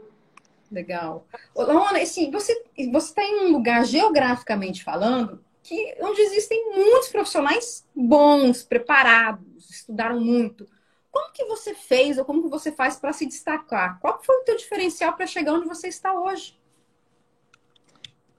[0.70, 1.26] Legal.
[1.54, 8.62] Lona, assim, você está em um lugar geograficamente falando que onde existem muitos profissionais bons,
[8.62, 10.68] preparados, estudaram muito.
[11.10, 13.98] Como que você fez ou como que você faz para se destacar?
[14.00, 16.58] Qual foi o teu diferencial para chegar onde você está hoje?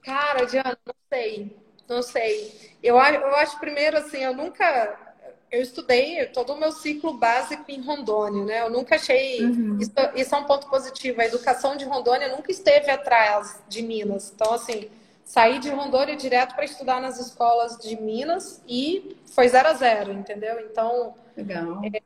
[0.02, 1.58] Cara, Diana, não sei.
[1.88, 2.76] Não sei.
[2.84, 5.09] Eu, eu acho, primeiro, assim, eu nunca.
[5.52, 8.62] Eu estudei todo o meu ciclo básico em Rondônia, né?
[8.62, 9.44] Eu nunca achei.
[9.44, 9.78] Uhum.
[9.80, 11.22] Isso, isso, é um ponto positivo.
[11.22, 14.32] A educação de Rondônia nunca esteve atrás de Minas.
[14.34, 14.90] Então, assim,
[15.24, 20.12] saí de Rondônia direto para estudar nas escolas de Minas e foi zero a zero,
[20.14, 20.60] entendeu?
[20.60, 21.16] Então.
[21.36, 21.82] Legal.
[21.84, 22.02] É,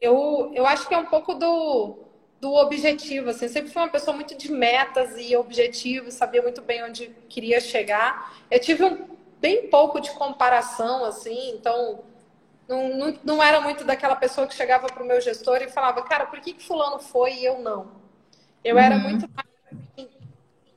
[0.00, 2.10] eu, eu acho que é um pouco do
[2.40, 6.62] do objetivo, assim, eu sempre fui uma pessoa muito de metas e objetivos, sabia muito
[6.62, 8.34] bem onde queria chegar.
[8.50, 9.06] Eu tive um
[9.38, 12.00] bem pouco de comparação, assim, então
[12.70, 16.02] não, não, não era muito daquela pessoa que chegava para o meu gestor e falava,
[16.02, 17.88] cara, por que, que fulano foi e eu não?
[18.62, 18.82] Eu uhum.
[18.82, 20.08] era muito mais...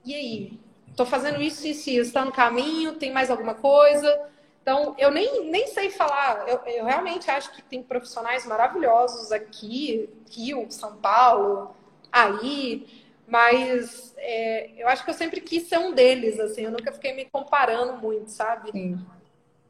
[0.03, 0.59] E aí?
[0.89, 4.27] Estou fazendo isso e isso, está no caminho, tem mais alguma coisa?
[4.61, 6.47] Então, eu nem, nem sei falar.
[6.47, 11.75] Eu, eu realmente acho que tem profissionais maravilhosos aqui, Rio, São Paulo,
[12.11, 12.87] aí,
[13.27, 17.13] mas é, eu acho que eu sempre quis ser um deles, assim, eu nunca fiquei
[17.13, 18.71] me comparando muito, sabe?
[18.71, 18.99] Sim.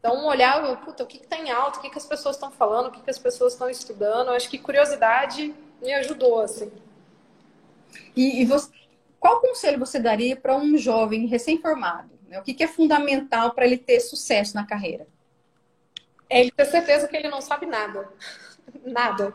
[0.03, 2.51] Então, olhar, puta, o que, que tá em alta, o que, que as pessoas estão
[2.51, 6.69] falando, o que, que as pessoas estão estudando, eu acho que curiosidade me ajudou, assim.
[8.13, 8.69] E, e você,
[9.17, 12.09] qual conselho você daria para um jovem recém-formado?
[12.27, 12.37] Né?
[12.37, 15.07] O que, que é fundamental para ele ter sucesso na carreira?
[16.29, 18.09] É ele ter certeza que ele não sabe nada.
[18.83, 19.33] nada.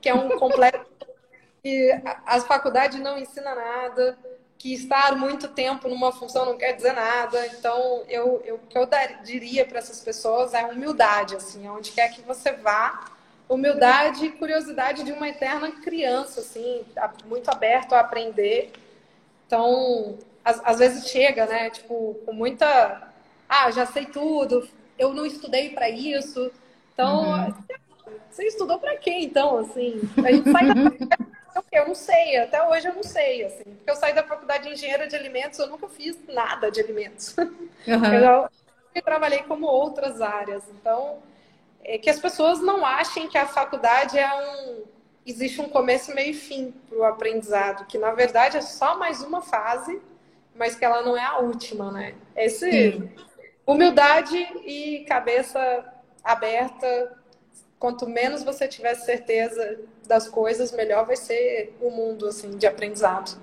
[0.00, 0.90] Que é um completo
[1.62, 1.92] que
[2.26, 4.18] as faculdades não ensinam nada,
[4.58, 7.46] que estar muito tempo numa função não quer dizer nada.
[7.48, 11.92] Então, eu, eu, o que eu dar, diria para essas pessoas é humildade, assim, onde
[11.92, 13.04] quer que você vá,
[13.48, 16.84] humildade e curiosidade de uma eterna criança, assim,
[17.26, 18.72] muito aberto a aprender.
[19.46, 23.12] Então, às, às vezes chega, né, tipo, com muita,
[23.48, 24.66] ah, já sei tudo,
[24.98, 26.50] eu não estudei para isso.
[26.92, 27.54] Então, uhum.
[28.30, 30.00] você estudou para quê, então, assim?
[30.24, 30.74] A gente sai da
[31.72, 33.64] eu não sei, até hoje eu não sei, assim.
[33.64, 37.34] Porque eu saí da faculdade de engenheiro de alimentos, eu nunca fiz nada de alimentos.
[37.86, 38.14] Uhum.
[38.14, 38.48] Eu,
[38.94, 40.62] eu trabalhei como outras áreas.
[40.70, 41.18] Então,
[41.84, 44.84] é que as pessoas não achem que a faculdade é um.
[45.26, 49.22] Existe um começo, meio e fim para o aprendizado, que na verdade é só mais
[49.22, 50.00] uma fase,
[50.54, 52.14] mas que ela não é a última, né?
[52.34, 53.10] Esse Sim.
[53.66, 55.84] humildade e cabeça
[56.22, 57.18] aberta
[57.78, 63.40] quanto menos você tiver certeza das coisas, melhor vai ser o mundo assim de aprendizado.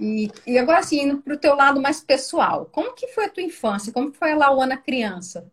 [0.00, 3.28] E, e agora assim, indo para o teu lado mais pessoal, como que foi a
[3.28, 3.92] tua infância?
[3.92, 5.50] Como foi a Lauana criança?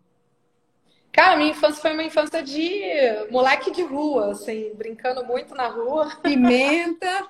[1.12, 2.82] Cara, minha infância foi uma infância de
[3.30, 6.16] moleque de rua, assim, brincando muito na rua.
[6.22, 7.28] Pimenta.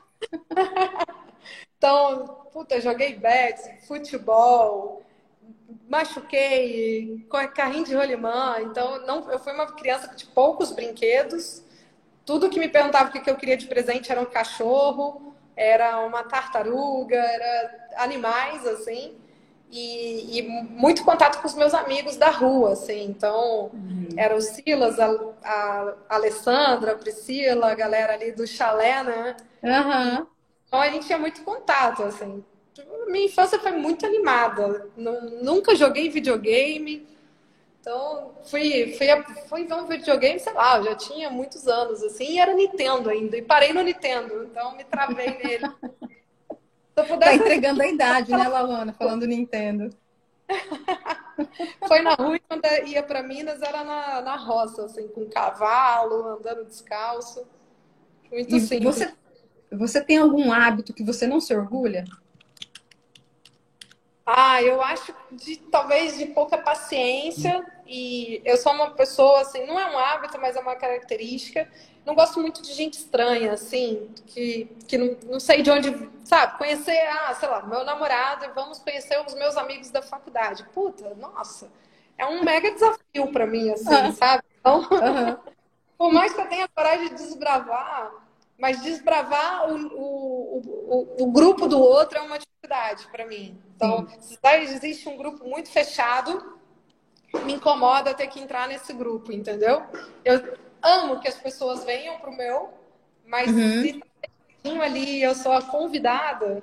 [1.77, 5.01] então, puta, joguei bet, futebol,
[5.89, 7.25] machuquei,
[7.55, 8.57] carrinho de rolimã.
[8.61, 11.63] Então, não, eu fui uma criança de poucos brinquedos.
[12.29, 16.21] Tudo que me perguntava o que eu queria de presente era um cachorro, era uma
[16.21, 19.15] tartaruga, era animais, assim.
[19.71, 23.05] E, e muito contato com os meus amigos da rua, assim.
[23.05, 24.09] Então, uhum.
[24.15, 25.09] era o Silas, a,
[25.43, 29.35] a, Alessandra, a Priscila, a galera ali do chalé, né?
[29.63, 30.27] Uhum.
[30.67, 32.43] Então, a gente tinha muito contato, assim
[33.09, 34.87] minha infância foi muito animada.
[35.41, 37.07] Nunca joguei videogame.
[37.79, 39.07] Então, fui, fui,
[39.47, 43.09] fui ver um videogame, sei lá, eu já tinha muitos anos, assim, e era Nintendo
[43.09, 43.37] ainda.
[43.37, 45.65] E parei no Nintendo, então me travei nele.
[46.99, 47.17] Se pudesse...
[47.17, 49.89] Tá entregando a idade, né, Lawana, falando Nintendo.
[51.87, 56.37] Foi na rua e quando ia para Minas era na, na roça, assim, com cavalo,
[56.37, 57.47] andando descalço.
[58.29, 58.83] Muito e simples.
[58.83, 59.13] Você,
[59.71, 62.03] você tem algum hábito que você não se orgulha?
[64.31, 69.79] Ah, eu acho de talvez de pouca paciência e eu sou uma pessoa assim, não
[69.79, 71.67] é um hábito, mas é uma característica.
[72.05, 76.59] Não gosto muito de gente estranha, assim, que, que não, não sei de onde, sabe?
[76.59, 80.63] Conhecer, ah, sei lá, meu namorado e vamos conhecer os meus amigos da faculdade.
[80.75, 81.67] Puta, nossa,
[82.15, 84.43] é um mega desafio para mim, assim, sabe?
[84.59, 84.87] Então,
[85.97, 88.11] por mais que eu tenha coragem de desbravar,
[88.59, 90.57] mas desbravar o, o,
[91.17, 93.59] o, o grupo do outro é uma dificuldade para mim.
[93.79, 94.05] Então,
[94.61, 96.59] existe um grupo muito fechado,
[97.45, 99.83] me incomoda ter que entrar nesse grupo, entendeu?
[100.25, 102.73] Eu amo que as pessoas venham para o meu,
[103.25, 103.81] mas uhum.
[103.81, 103.93] se
[104.61, 106.61] tá ali eu sou a convidada,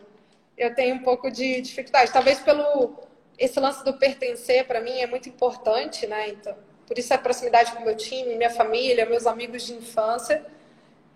[0.59, 2.12] eu tenho um pouco de dificuldade.
[2.12, 2.95] Talvez pelo
[3.39, 6.29] esse lance do pertencer para mim é muito importante, né?
[6.29, 6.55] Então,
[6.87, 10.45] por isso a proximidade com o meu time, minha família, meus amigos de infância.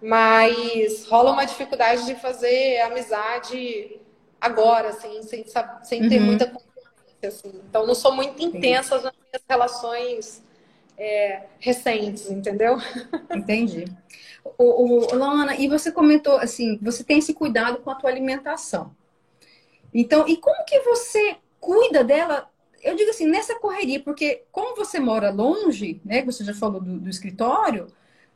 [0.01, 4.01] Mas rola uma dificuldade de fazer amizade
[4.41, 5.45] agora, assim, sem,
[5.82, 6.26] sem ter uhum.
[6.26, 6.70] muita confiança.
[7.22, 7.61] Assim.
[7.68, 10.43] Então, não sou muito intensa nas minhas relações
[10.97, 12.76] é, recentes, entendeu?
[13.34, 13.84] Entendi.
[14.57, 18.95] O, o, Lana, e você comentou assim, você tem esse cuidado com a tua alimentação.
[19.93, 22.51] Então, e como que você cuida dela?
[22.82, 26.22] Eu digo assim, nessa correria, porque como você mora longe, né?
[26.24, 27.88] Você já falou do, do escritório,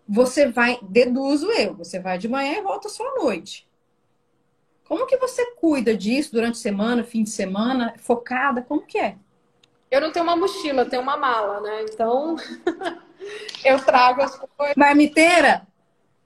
[0.07, 3.67] você vai, deduzo eu, você vai de manhã e volta só à noite.
[4.87, 8.63] Como que você cuida disso durante a semana, fim de semana, focada?
[8.63, 9.17] Como que é?
[9.91, 11.87] Eu não tenho uma mochila, eu tenho uma mala, né?
[11.89, 12.37] Então,
[13.65, 14.77] eu trago as coisas.
[14.77, 15.67] Marmiteira?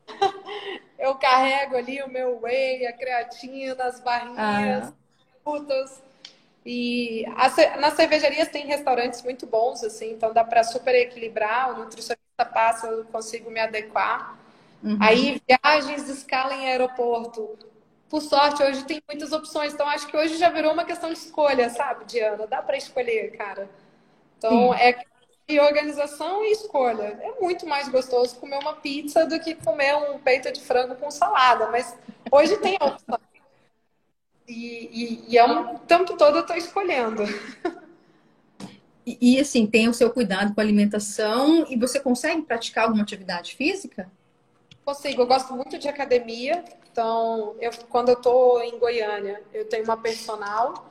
[0.99, 4.93] eu carrego ali o meu whey, a creatina, as barrinhas, ah.
[5.45, 6.03] frutas.
[6.67, 7.25] E
[7.79, 11.73] nas cervejarias tem restaurantes muito bons, assim, então dá para super equilibrar.
[11.73, 14.37] O nutricionista passa, eu consigo me adequar.
[14.83, 14.99] Uhum.
[15.01, 17.57] Aí, viagens, escala em aeroporto
[18.09, 19.75] por sorte, hoje tem muitas opções.
[19.75, 22.47] Então, acho que hoje já virou uma questão de escolha, sabe, Diana?
[22.47, 23.69] Dá para escolher, cara.
[24.37, 24.81] Então, Sim.
[24.81, 24.99] é
[25.49, 27.19] e organização e escolha.
[27.23, 31.11] É muito mais gostoso comer uma pizza do que comer um peito de frango com
[31.11, 31.71] salada.
[31.71, 31.97] Mas
[32.31, 33.19] hoje tem opção.
[34.47, 37.23] E, e, e é um tempo todo eu estou escolhendo.
[39.07, 43.03] E, e, assim, tem o seu cuidado com a alimentação e você consegue praticar alguma
[43.03, 44.11] atividade física?
[44.85, 45.23] Consigo.
[45.23, 46.63] Eu gosto muito de academia.
[46.91, 50.91] Então, eu, quando eu estou em Goiânia, eu tenho uma personal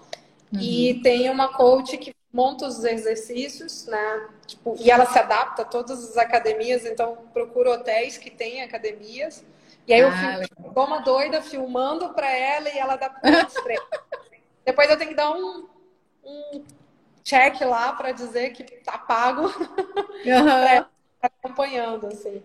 [0.53, 0.59] uhum.
[0.59, 4.29] e tenho uma coach que monta os exercícios, né?
[4.45, 9.43] Tipo, e ela se adapta a todas as academias, então procuro hotéis que têm academias.
[9.87, 13.53] E aí eu ah, fico como uma doida filmando para ela e ela treinos.
[14.65, 15.65] Depois eu tenho que dar um,
[16.23, 16.63] um
[17.23, 20.85] check lá para dizer que tá pago uhum.
[21.21, 22.43] acompanhando, assim.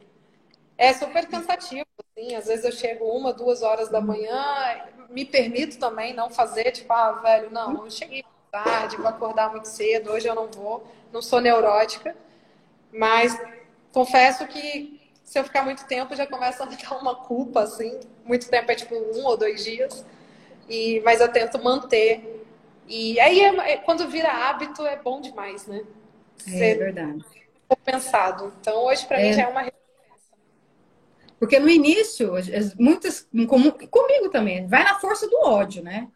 [0.79, 1.87] É super cansativo,
[2.17, 2.35] assim.
[2.35, 6.93] Às vezes eu chego uma, duas horas da manhã, me permito também não fazer, tipo,
[6.93, 11.23] ah, velho, não, eu cheguei tarde, vou acordar muito cedo, hoje eu não vou, não
[11.23, 12.15] sou neurótica,
[12.93, 13.39] mas
[13.93, 17.99] confesso que se eu ficar muito tempo já começa a dar uma culpa, assim.
[18.25, 20.05] Muito tempo é tipo um ou dois dias,
[20.69, 22.45] e mas eu tento manter.
[22.87, 25.83] E aí, é, é quando vira hábito, é bom demais, né?
[26.47, 27.25] é verdade.
[27.85, 28.53] Pensado.
[28.61, 29.29] Então, hoje, para é.
[29.29, 29.63] mim, já é uma
[31.43, 32.35] porque no início,
[32.79, 33.29] muitas,
[33.91, 36.07] comigo também, vai na força do ódio, né?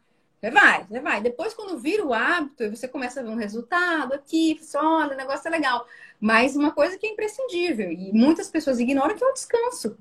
[0.41, 1.20] Você vai, você vai.
[1.20, 5.16] Depois, quando vira o hábito, você começa a ver um resultado aqui, você olha, o
[5.16, 5.85] negócio é legal.
[6.20, 9.99] Mas uma coisa que é imprescindível, e muitas pessoas ignoram, que é o descanso.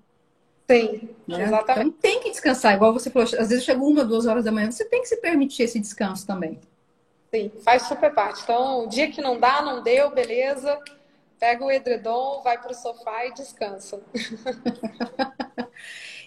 [0.69, 1.41] Sim, né?
[1.41, 1.87] exatamente.
[1.87, 4.69] Então, tem que descansar, igual você falou, às vezes chega uma, duas horas da manhã,
[4.69, 6.59] você tem que se permitir esse descanso também.
[7.33, 8.43] Sim, faz super parte.
[8.43, 10.79] Então, o dia que não dá, não deu, beleza
[11.39, 14.01] pega o edredom, vai para o sofá e descansa.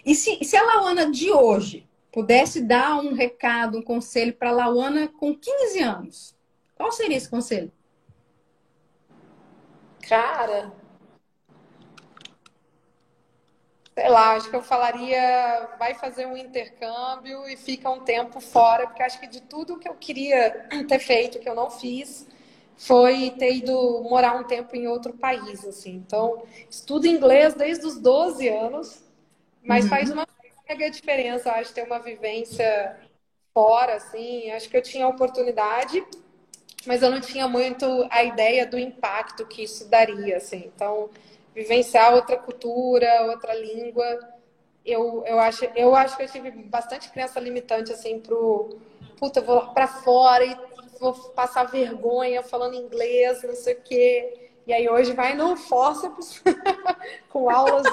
[0.05, 4.53] e se, se a Lauana de hoje pudesse dar um recado, um conselho para a
[4.53, 6.35] Lauana com 15 anos,
[6.75, 7.71] qual seria esse conselho?
[10.07, 10.73] Cara,
[13.99, 18.87] sei lá, acho que eu falaria, vai fazer um intercâmbio e fica um tempo fora,
[18.87, 22.25] porque acho que de tudo que eu queria ter feito, que eu não fiz,
[22.79, 25.95] foi ter ido morar um tempo em outro país, assim.
[25.95, 29.03] Então, estudo inglês desde os 12 anos,
[29.61, 29.89] mas uhum.
[29.89, 30.25] faz uma
[30.67, 32.97] mega diferença, acho, ter uma vivência
[33.53, 34.49] fora, assim.
[34.51, 36.01] Acho que eu tinha oportunidade,
[36.87, 40.71] mas eu não tinha muito a ideia do impacto que isso daria, assim.
[40.73, 41.09] Então,
[41.53, 44.19] vivenciar outra cultura, outra língua,
[44.85, 48.79] eu, eu, acho, eu acho que eu tive bastante criança limitante, assim, pro.
[49.17, 50.55] Puta, eu vou lá pra fora e
[50.99, 54.51] vou passar vergonha falando inglês, não sei o quê.
[54.67, 56.43] E aí hoje vai no forceps
[57.29, 57.87] com aulas.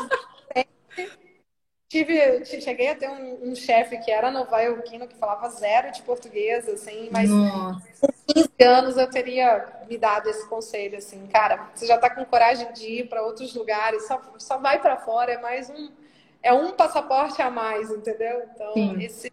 [1.89, 6.69] Tive, cheguei a ter um, um chefe que era novaiorquino, que falava zero de português,
[6.69, 7.81] assim, mas Nossa.
[8.01, 12.25] com 15 anos eu teria me dado esse conselho, assim, cara, você já tá com
[12.25, 15.89] coragem de ir para outros lugares, só, só vai para fora, é mais um,
[16.43, 18.43] é um passaporte a mais, entendeu?
[18.53, 19.33] Então, esse,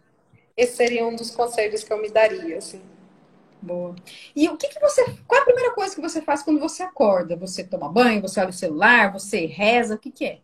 [0.55, 2.83] esse seria um dos conselhos que eu me daria, assim.
[3.63, 3.95] Boa.
[4.35, 5.05] E o que, que você.
[5.25, 7.37] Qual é a primeira coisa que você faz quando você acorda?
[7.37, 10.39] Você toma banho, você olha o celular, você reza, o que, que é?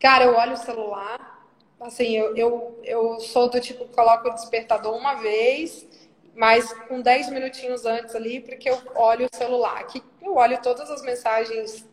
[0.00, 1.46] Cara, eu olho o celular.
[1.80, 5.86] Assim, eu, eu, eu sou do tipo coloco o despertador uma vez,
[6.34, 9.86] mas com 10 minutinhos antes ali, porque eu olho o celular.
[9.86, 11.88] Que eu olho todas as mensagens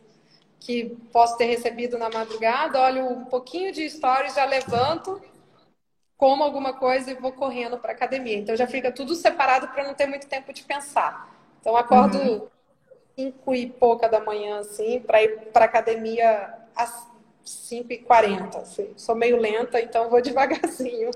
[0.58, 5.22] que posso ter recebido na madrugada, olho um pouquinho de stories, já levanto
[6.22, 8.38] como alguma coisa e vou correndo para academia.
[8.38, 11.28] Então já fica tudo separado para não ter muito tempo de pensar.
[11.60, 12.48] Então acordo uhum.
[13.16, 17.10] cinco e pouca da manhã assim para ir para academia às
[17.44, 18.94] 5 e 40 assim.
[18.96, 21.10] Sou meio lenta, então vou devagarzinho.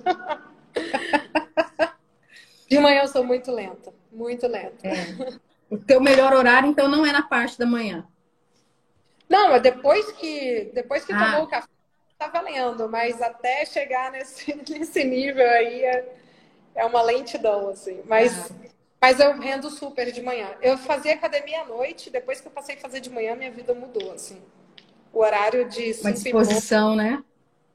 [2.69, 4.89] de manhã eu sou muito lenta, muito lenta.
[4.89, 5.39] É.
[5.71, 8.05] O teu melhor horário então não é na parte da manhã.
[9.29, 11.27] Não, é depois que depois que ah.
[11.27, 11.76] tomou o café
[12.19, 16.15] tá valendo, mas até chegar nesse, nesse nível aí é,
[16.75, 18.01] é uma lentidão, assim.
[18.07, 18.55] Mas, ah.
[19.01, 20.49] mas eu rendo super de manhã.
[20.61, 23.75] Eu fazia academia à noite, depois que eu passei a fazer de manhã, minha vida
[23.75, 24.41] mudou, assim.
[25.13, 27.23] O horário de Uma disposição, né?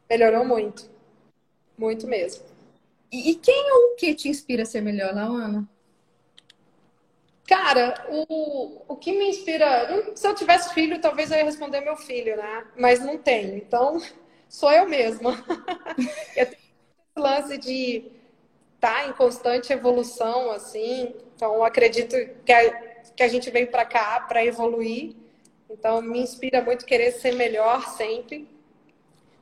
[0.10, 0.90] Melhorou muito.
[1.78, 2.44] Muito mesmo.
[3.12, 5.68] E, e quem ou o que te inspira a ser melhor, Laana?
[7.48, 10.14] Cara, o, o que me inspira.
[10.16, 12.66] Se eu tivesse filho, talvez eu ia responder meu filho, né?
[12.78, 13.58] Mas não tenho.
[13.58, 14.00] Então,
[14.52, 15.32] sou eu mesma.
[16.36, 18.12] eu tenho esse lance de
[18.76, 21.16] estar tá em constante evolução, assim.
[21.36, 22.72] Então, acredito que a,
[23.16, 25.16] que a gente vem para cá para evoluir.
[25.70, 28.46] Então, me inspira muito querer ser melhor sempre.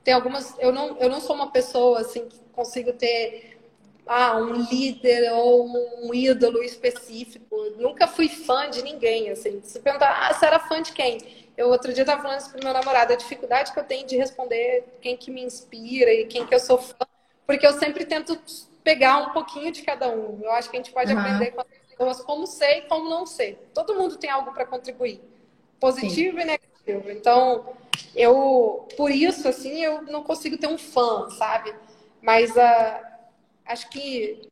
[0.03, 0.55] Tem algumas.
[0.60, 3.57] Eu não, eu não sou uma pessoa assim que consigo ter
[4.05, 5.68] ah, um líder ou
[6.03, 7.55] um ídolo específico.
[7.78, 9.60] Nunca fui fã de ninguém, assim.
[9.64, 11.49] Se perguntar, ah, você era fã de quem?
[11.60, 14.16] Eu outro dia estava falando isso pro meu namorado, a dificuldade que eu tenho de
[14.16, 17.05] responder quem que me inspira e quem que eu sou fã,
[17.45, 18.41] porque eu sempre tento
[18.82, 20.39] pegar um pouquinho de cada um.
[20.41, 21.20] Eu acho que a gente pode uhum.
[21.20, 23.70] aprender com as pessoas como ser e como não ser.
[23.74, 25.20] Todo mundo tem algo para contribuir,
[25.82, 26.43] positivo Sim.
[26.43, 27.12] e negativo.
[27.12, 27.74] Então,
[28.16, 31.76] eu, por isso, assim, eu não consigo ter um fã, sabe?
[32.22, 33.05] Mas uh,
[33.66, 34.47] acho que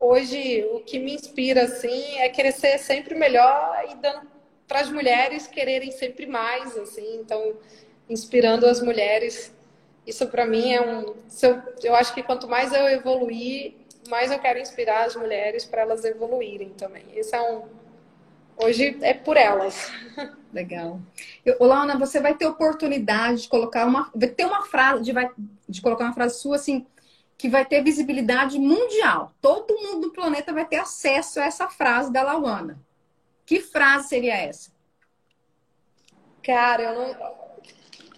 [0.00, 4.35] hoje o que me inspira, assim, é querer ser sempre melhor e dando
[4.66, 7.54] para as mulheres quererem sempre mais, assim, então
[8.08, 9.54] inspirando as mulheres.
[10.06, 13.74] Isso para mim é um, eu, eu acho que quanto mais eu evoluir,
[14.08, 17.04] mais eu quero inspirar as mulheres para elas evoluírem também.
[17.14, 17.64] Isso é um
[18.56, 19.90] hoje é por elas.
[20.52, 21.00] Legal.
[21.60, 25.30] Launa, você vai ter oportunidade de colocar uma, vai ter uma frase, de, vai,
[25.68, 26.86] de colocar uma frase sua assim
[27.38, 29.32] que vai ter visibilidade mundial.
[29.42, 32.80] Todo mundo do planeta vai ter acesso a essa frase da Lauana.
[33.46, 34.70] Que frase seria essa?
[36.42, 37.46] Cara, eu não.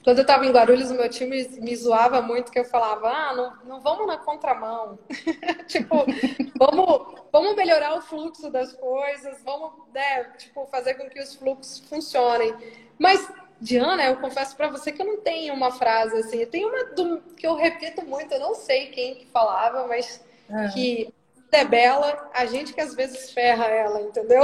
[0.03, 3.35] Quando eu estava em Guarulhos, o meu time me zoava muito que eu falava, ah,
[3.35, 4.99] não, não vamos na contramão.
[5.69, 6.07] tipo,
[6.57, 11.81] vamos, vamos melhorar o fluxo das coisas, vamos né, tipo, fazer com que os fluxos
[11.81, 12.55] funcionem.
[12.99, 16.39] Mas, Diana, eu confesso para você que eu não tenho uma frase assim.
[16.39, 20.25] Eu tenho uma do, que eu repito muito, eu não sei quem que falava, mas
[20.49, 20.69] é.
[20.69, 21.15] que
[21.53, 24.43] é bela, a gente que às vezes ferra ela, entendeu?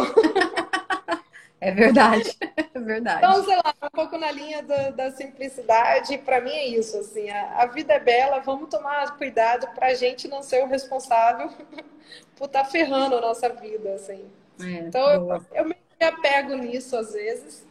[1.60, 2.36] É verdade,
[2.74, 3.24] é verdade.
[3.24, 7.30] Então, sei lá, um pouco na linha do, da simplicidade, para mim é isso, assim,
[7.30, 11.48] a, a, vida é bela, vamos tomar cuidado para a gente não ser o responsável
[12.36, 14.26] por estar tá ferrando a nossa vida, assim.
[14.60, 17.64] É, então, eu, eu, me apego nisso às vezes,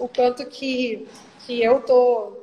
[0.00, 1.06] o quanto que,
[1.40, 2.38] que eu tô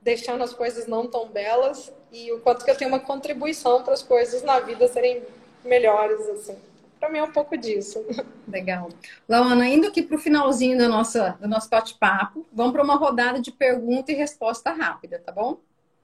[0.00, 3.92] deixando as coisas não tão belas e o quanto que eu tenho uma contribuição para
[3.92, 5.22] as coisas na vida serem
[5.68, 6.56] melhores, assim.
[6.98, 8.04] Para mim é um pouco disso.
[8.48, 8.88] Legal.
[9.28, 13.40] Laona, indo aqui para o finalzinho do nosso, do nosso bate-papo, vamos para uma rodada
[13.40, 15.58] de pergunta e resposta rápida, tá bom?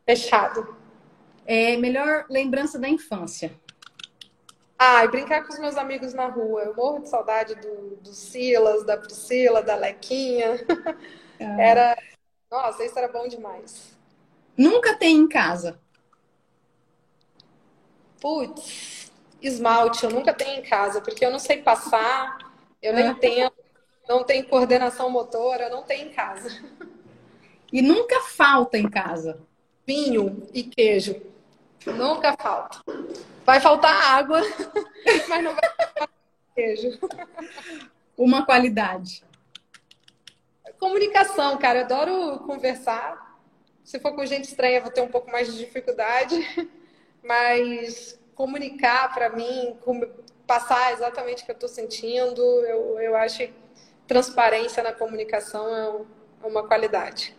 [0.07, 0.77] Fechado.
[1.45, 3.53] É, melhor lembrança da infância.
[4.79, 6.63] Ah, e brincar com os meus amigos na rua.
[6.63, 10.65] Eu morro de saudade do, do Silas, da Priscila, da Lequinha.
[11.41, 11.61] Ah.
[11.61, 11.99] Era.
[12.49, 13.99] Nossa, isso era bom demais.
[14.57, 15.81] Nunca tem em casa.
[18.21, 19.04] Putz,
[19.47, 22.39] esmalte eu nunca tenho em casa, porque eu não sei passar,
[22.83, 23.15] eu nem é.
[23.15, 23.53] tenho,
[24.09, 26.51] não tenho coordenação motora, eu não tenho em casa.
[27.73, 29.41] E nunca falta em casa?
[29.87, 31.21] vinho e queijo.
[31.87, 32.81] Nunca falta.
[33.45, 34.41] Vai faltar água,
[35.29, 36.09] mas não vai faltar
[36.55, 36.99] queijo.
[38.17, 39.25] Uma qualidade.
[40.79, 41.81] Comunicação, cara.
[41.81, 43.39] Eu adoro conversar.
[43.83, 46.37] Se for com gente estranha, vou ter um pouco mais de dificuldade.
[47.23, 49.77] Mas comunicar para mim,
[50.47, 53.55] passar exatamente o que eu estou sentindo, eu, eu acho que
[54.07, 56.07] transparência na comunicação
[56.43, 57.35] é, é uma qualidade.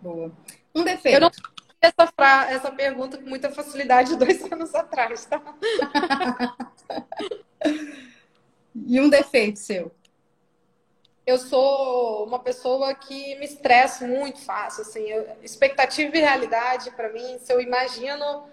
[0.00, 0.30] Boa.
[0.74, 1.16] Um defeito.
[1.16, 1.30] Eu não
[1.80, 2.50] essa, fra...
[2.50, 5.40] essa pergunta com muita facilidade dois anos atrás, tá?
[8.74, 9.92] e um defeito seu?
[11.26, 15.36] Eu sou uma pessoa que me estresso muito fácil, assim, eu...
[15.42, 18.48] expectativa e realidade para mim, se eu imagino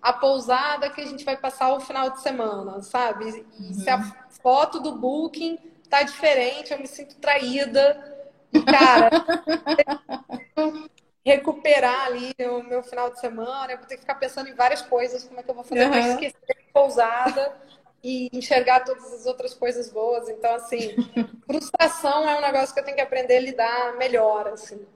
[0.00, 3.44] a pousada que a gente vai passar o final de semana, sabe?
[3.58, 3.74] E uhum.
[3.74, 4.02] se a
[4.42, 8.16] foto do booking tá diferente, eu me sinto traída.
[8.52, 9.10] E, cara,
[11.24, 14.80] recuperar ali o meu final de semana, eu vou ter que ficar pensando em várias
[14.82, 15.90] coisas, como é que eu vou fazer uhum.
[15.90, 17.56] para esquecer a pousada
[18.02, 20.28] e enxergar todas as outras coisas boas.
[20.28, 20.96] Então, assim,
[21.46, 24.86] frustração é um negócio que eu tenho que aprender a lidar melhor, assim.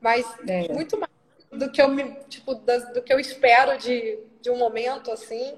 [0.00, 0.72] Mas é.
[0.72, 1.12] muito mais
[1.50, 5.56] do que eu me, tipo, do que eu espero de, de um momento assim,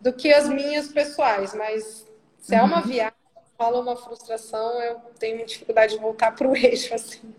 [0.00, 1.54] do que as minhas pessoais.
[1.54, 2.06] Mas
[2.38, 2.60] se uhum.
[2.60, 2.86] é uma uhum.
[2.88, 3.14] viagem,
[3.58, 7.34] rola uma frustração, eu tenho dificuldade de voltar para o eixo, assim.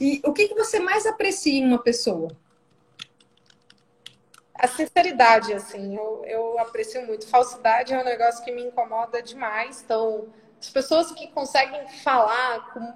[0.00, 2.30] e o que, que você mais aprecia em uma pessoa?
[4.54, 7.28] A sinceridade, assim, eu, eu aprecio muito.
[7.28, 9.82] Falsidade é um negócio que me incomoda demais.
[9.82, 10.28] Então,
[10.58, 12.94] as pessoas que conseguem falar com...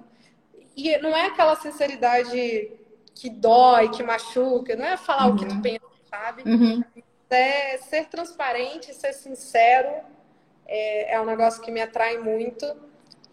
[0.75, 2.71] E não é aquela sinceridade
[3.13, 5.35] que dói, que machuca, não é falar uhum.
[5.35, 5.61] o que tu uhum.
[5.61, 6.43] pensa, sabe?
[6.45, 6.83] Uhum.
[7.29, 9.89] É ser transparente, ser sincero,
[10.67, 12.65] é, é um negócio que me atrai muito.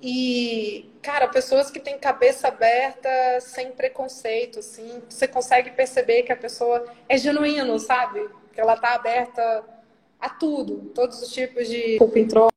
[0.01, 3.09] E, cara, pessoas que têm cabeça aberta,
[3.41, 8.29] sem preconceito, assim, você consegue perceber que a pessoa é genuíno, sabe?
[8.53, 9.65] Que ela tá aberta
[10.21, 11.83] a tudo, todos os tipos de.
[11.83, 12.49] Desculpa, entrou.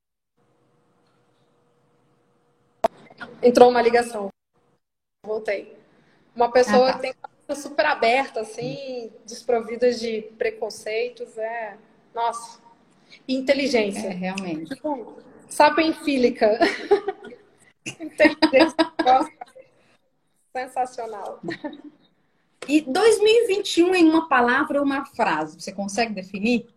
[3.42, 4.30] Entrou uma ligação.
[5.26, 5.81] Voltei.
[6.36, 7.00] Uma pessoa ah, tá.
[7.00, 11.78] que tem cabeça super aberta, assim, desprovida de preconceitos, é.
[12.14, 12.60] Nossa.
[13.28, 14.08] E inteligência.
[14.08, 14.76] É, realmente.
[14.76, 15.18] Tipo,
[15.50, 16.60] sapienfílica.
[20.56, 21.40] Sensacional.
[22.68, 26.68] E 2021 em uma palavra ou uma frase, você consegue definir?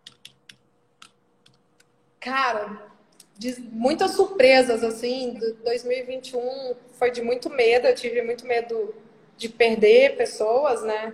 [2.19, 2.91] Cara,
[3.37, 5.37] de muitas surpresas, assim.
[5.63, 8.95] 2021 foi de muito medo, eu tive muito medo
[9.37, 11.13] de perder pessoas, né?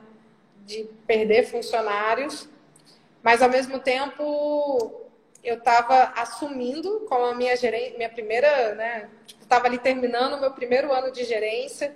[0.65, 2.47] De perder funcionários.
[3.23, 5.01] Mas, ao mesmo tempo,
[5.43, 9.09] eu estava assumindo como a minha gerência, minha primeira, né?
[9.27, 11.95] Estava tipo, ali terminando o meu primeiro ano de gerência,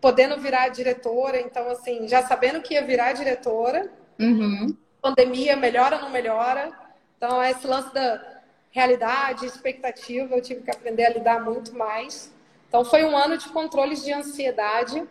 [0.00, 3.90] podendo virar diretora, então assim, já sabendo que ia virar diretora.
[4.18, 4.76] Uhum.
[5.00, 6.70] Pandemia melhora ou não melhora?
[7.16, 12.32] Então esse lance da realidade, expectativa, eu tive que aprender a lidar muito mais.
[12.68, 15.02] Então foi um ano de controles de ansiedade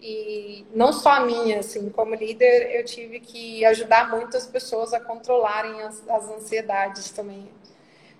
[0.00, 5.00] e não só a minha, assim, como líder, eu tive que ajudar muitas pessoas a
[5.00, 7.48] controlarem as, as ansiedades também.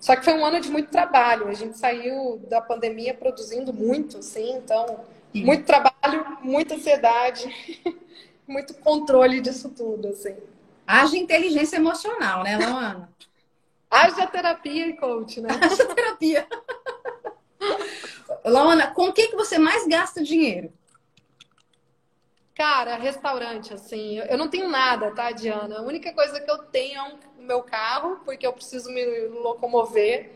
[0.00, 1.48] Só que foi um ano de muito trabalho.
[1.48, 7.84] A gente saiu da pandemia produzindo muito, assim, então, muito trabalho, muita ansiedade,
[8.46, 10.36] muito controle disso tudo, assim.
[10.86, 13.10] Haja inteligência emocional, né, Luana?
[13.90, 15.48] Haja terapia e coach, né?
[15.60, 16.46] Haja terapia.
[18.44, 20.72] Luana, com o que, que você mais gasta dinheiro?
[22.56, 25.78] Cara, restaurante, assim, eu não tenho nada, tá, Diana?
[25.78, 29.04] A única coisa que eu tenho é um, o meu carro, porque eu preciso me
[29.26, 30.30] locomover.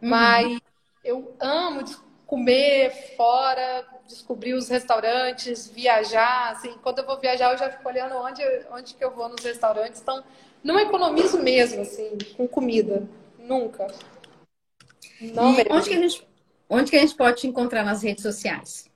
[0.00, 0.08] Uhum.
[0.08, 0.58] Mas
[1.04, 1.84] eu amo
[2.26, 6.52] comer fora, descobrir os restaurantes, viajar.
[6.52, 9.44] Assim, quando eu vou viajar, eu já fico olhando onde, onde que eu vou nos
[9.44, 10.00] restaurantes.
[10.00, 10.24] Então,
[10.64, 13.06] não economizo mesmo, assim, com comida.
[13.38, 13.86] Nunca.
[15.20, 15.74] Não e mesmo.
[15.74, 16.28] Onde que, a gente,
[16.70, 18.90] onde que a gente pode te encontrar nas redes sociais?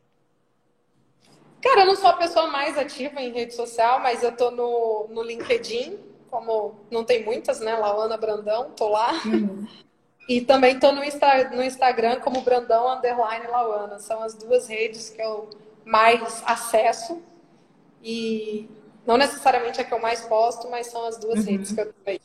[1.62, 5.08] Cara, eu não sou a pessoa mais ativa em rede social, mas eu tô no,
[5.10, 5.98] no LinkedIn,
[6.30, 7.76] como não tem muitas, né?
[7.76, 9.12] Lauana Brandão, tô lá.
[9.24, 9.66] Uhum.
[10.28, 13.98] E também tô no, Insta, no Instagram como Brandão Underline Lauana.
[13.98, 15.50] São as duas redes que eu
[15.84, 17.20] mais acesso.
[18.02, 18.68] E
[19.04, 21.50] não necessariamente é que eu mais posto, mas são as duas uhum.
[21.50, 22.20] redes que eu tenho.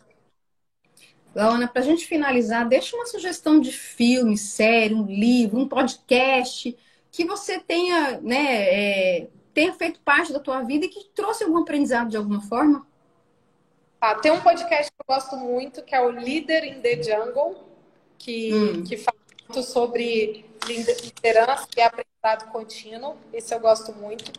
[1.33, 6.77] Lauana, para a gente finalizar, deixa uma sugestão de filme, série, um livro, um podcast
[7.15, 11.59] que você tenha, né, é, tenha feito parte da tua vida e que trouxe algum
[11.59, 12.85] aprendizado de alguma forma?
[14.01, 17.63] Ah, tem um podcast que eu gosto muito, que é o Leader in the Jungle,
[18.17, 18.83] que, hum.
[18.83, 19.17] que fala
[19.47, 23.15] muito sobre liderança e aprendizado contínuo.
[23.31, 24.33] Esse eu gosto muito.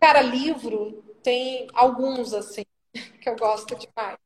[0.00, 2.64] Cara, livro tem alguns, assim,
[2.94, 4.16] que eu gosto demais.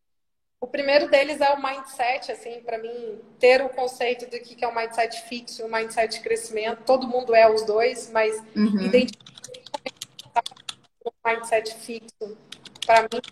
[0.67, 4.67] O primeiro deles é o mindset, assim, para mim, ter o conceito do que é
[4.67, 6.83] o um mindset fixo e o um mindset de crescimento.
[6.83, 8.81] Todo mundo é os dois, mas uhum.
[8.81, 10.43] identificar
[11.05, 12.37] o mindset fixo,
[12.85, 13.23] para mim.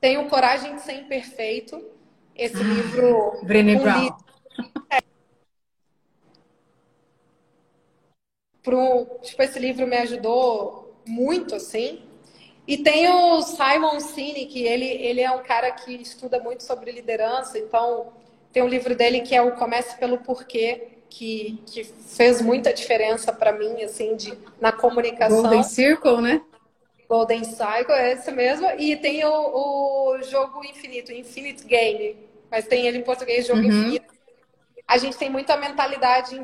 [0.00, 1.90] Tenho Coragem de Ser Imperfeito.
[2.34, 3.38] Esse ah, livro.
[3.42, 4.00] Brené um Brown.
[4.00, 4.16] Livro,
[4.90, 5.00] é,
[8.62, 12.02] pro, tipo, esse livro me ajudou muito, assim.
[12.66, 17.58] E tem o Simon Sinek, ele, ele é um cara que estuda muito sobre liderança,
[17.58, 18.12] então
[18.52, 23.32] tem um livro dele que é o Comece pelo Porquê, que, que fez muita diferença
[23.32, 25.42] para mim, assim, de, na comunicação.
[25.42, 26.42] Golden Circle, né?
[27.06, 28.66] Golden Cycle, é esse mesmo.
[28.78, 32.16] E tem o, o jogo infinito, Infinite Game,
[32.50, 33.66] mas tem ele em português, jogo uhum.
[33.66, 34.14] infinito.
[34.88, 36.40] A gente tem muita mentalidade,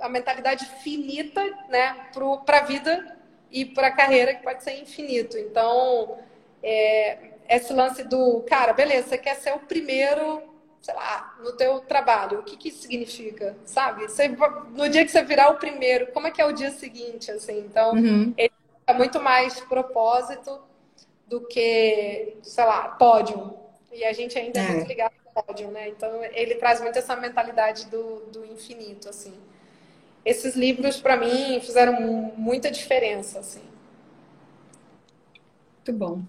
[0.00, 2.08] a mentalidade finita, né,
[2.46, 3.19] para a vida
[3.50, 5.36] e para a carreira que pode ser infinito.
[5.36, 6.18] Então,
[6.62, 7.18] é,
[7.48, 10.42] esse lance do, cara, beleza, você quer ser o primeiro,
[10.80, 12.40] sei lá, no teu trabalho.
[12.40, 14.08] O que, que isso significa, sabe?
[14.08, 17.30] Você, no dia que você virar o primeiro, como é que é o dia seguinte,
[17.30, 17.58] assim?
[17.58, 18.32] Então, uhum.
[18.36, 18.52] ele
[18.86, 20.60] é muito mais propósito
[21.26, 23.58] do que, sei lá, pódio.
[23.92, 25.88] E a gente ainda é, é muito ligado ao pódio, né?
[25.88, 29.34] Então, ele traz muito essa mentalidade do, do infinito, assim
[30.24, 32.00] esses livros para mim fizeram
[32.36, 33.62] muita diferença, assim.
[35.76, 36.22] Muito bom.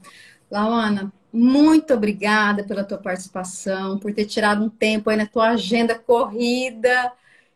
[0.49, 5.97] Lawana, muito obrigada pela tua participação, por ter tirado um tempo aí na tua agenda
[5.97, 7.11] corrida.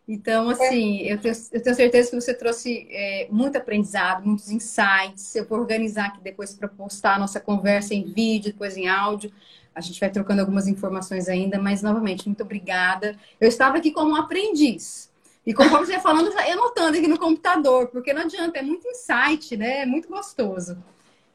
[0.08, 5.36] Então, assim, eu tenho, eu tenho certeza que você trouxe é, muito aprendizado, muitos insights.
[5.36, 9.32] Eu vou organizar aqui depois para postar a nossa conversa em vídeo, depois em áudio.
[9.74, 13.18] A gente vai trocando algumas informações ainda, mas novamente, muito obrigada.
[13.42, 15.10] Eu estava aqui como um aprendiz.
[15.46, 18.62] E conforme você ia falando, já ia anotando aqui no computador, porque não adianta, é
[18.62, 19.82] muito insight, né?
[19.82, 20.84] É muito gostoso.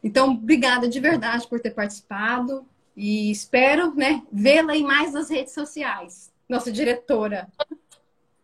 [0.02, 2.66] Então, obrigada de verdade por ter participado
[2.96, 6.32] e espero, né, vê-la em mais nas redes sociais.
[6.48, 7.48] Nossa diretora.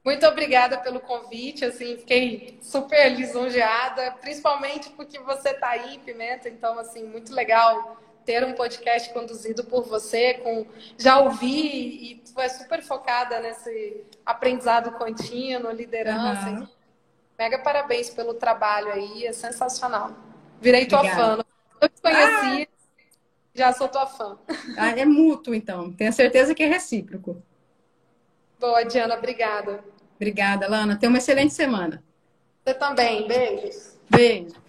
[0.04, 6.78] Muito obrigada pelo convite, assim, fiquei super lisonjeada, principalmente porque você está aí, Pimenta, então,
[6.78, 10.66] assim, muito legal ter um podcast conduzido por você, com
[10.98, 16.50] já ouvi e tu é super focada nesse aprendizado contínuo, liderança.
[16.50, 16.68] Uhum.
[17.38, 20.10] Mega parabéns pelo trabalho aí, é sensacional.
[20.60, 21.36] Virei tua Obrigada.
[21.36, 21.44] fã.
[21.80, 22.86] Eu te conheci, ah!
[23.54, 24.36] já sou tua fã.
[24.76, 25.92] Ah, é mútuo, então.
[25.92, 27.40] Tenho certeza que é recíproco.
[28.58, 29.84] Boa, Diana, obrigada.
[30.16, 30.98] Obrigada, Lana.
[30.98, 32.02] Tenha uma excelente semana.
[32.64, 33.28] Você também.
[33.28, 33.96] Beijos.
[34.10, 34.65] Beijo.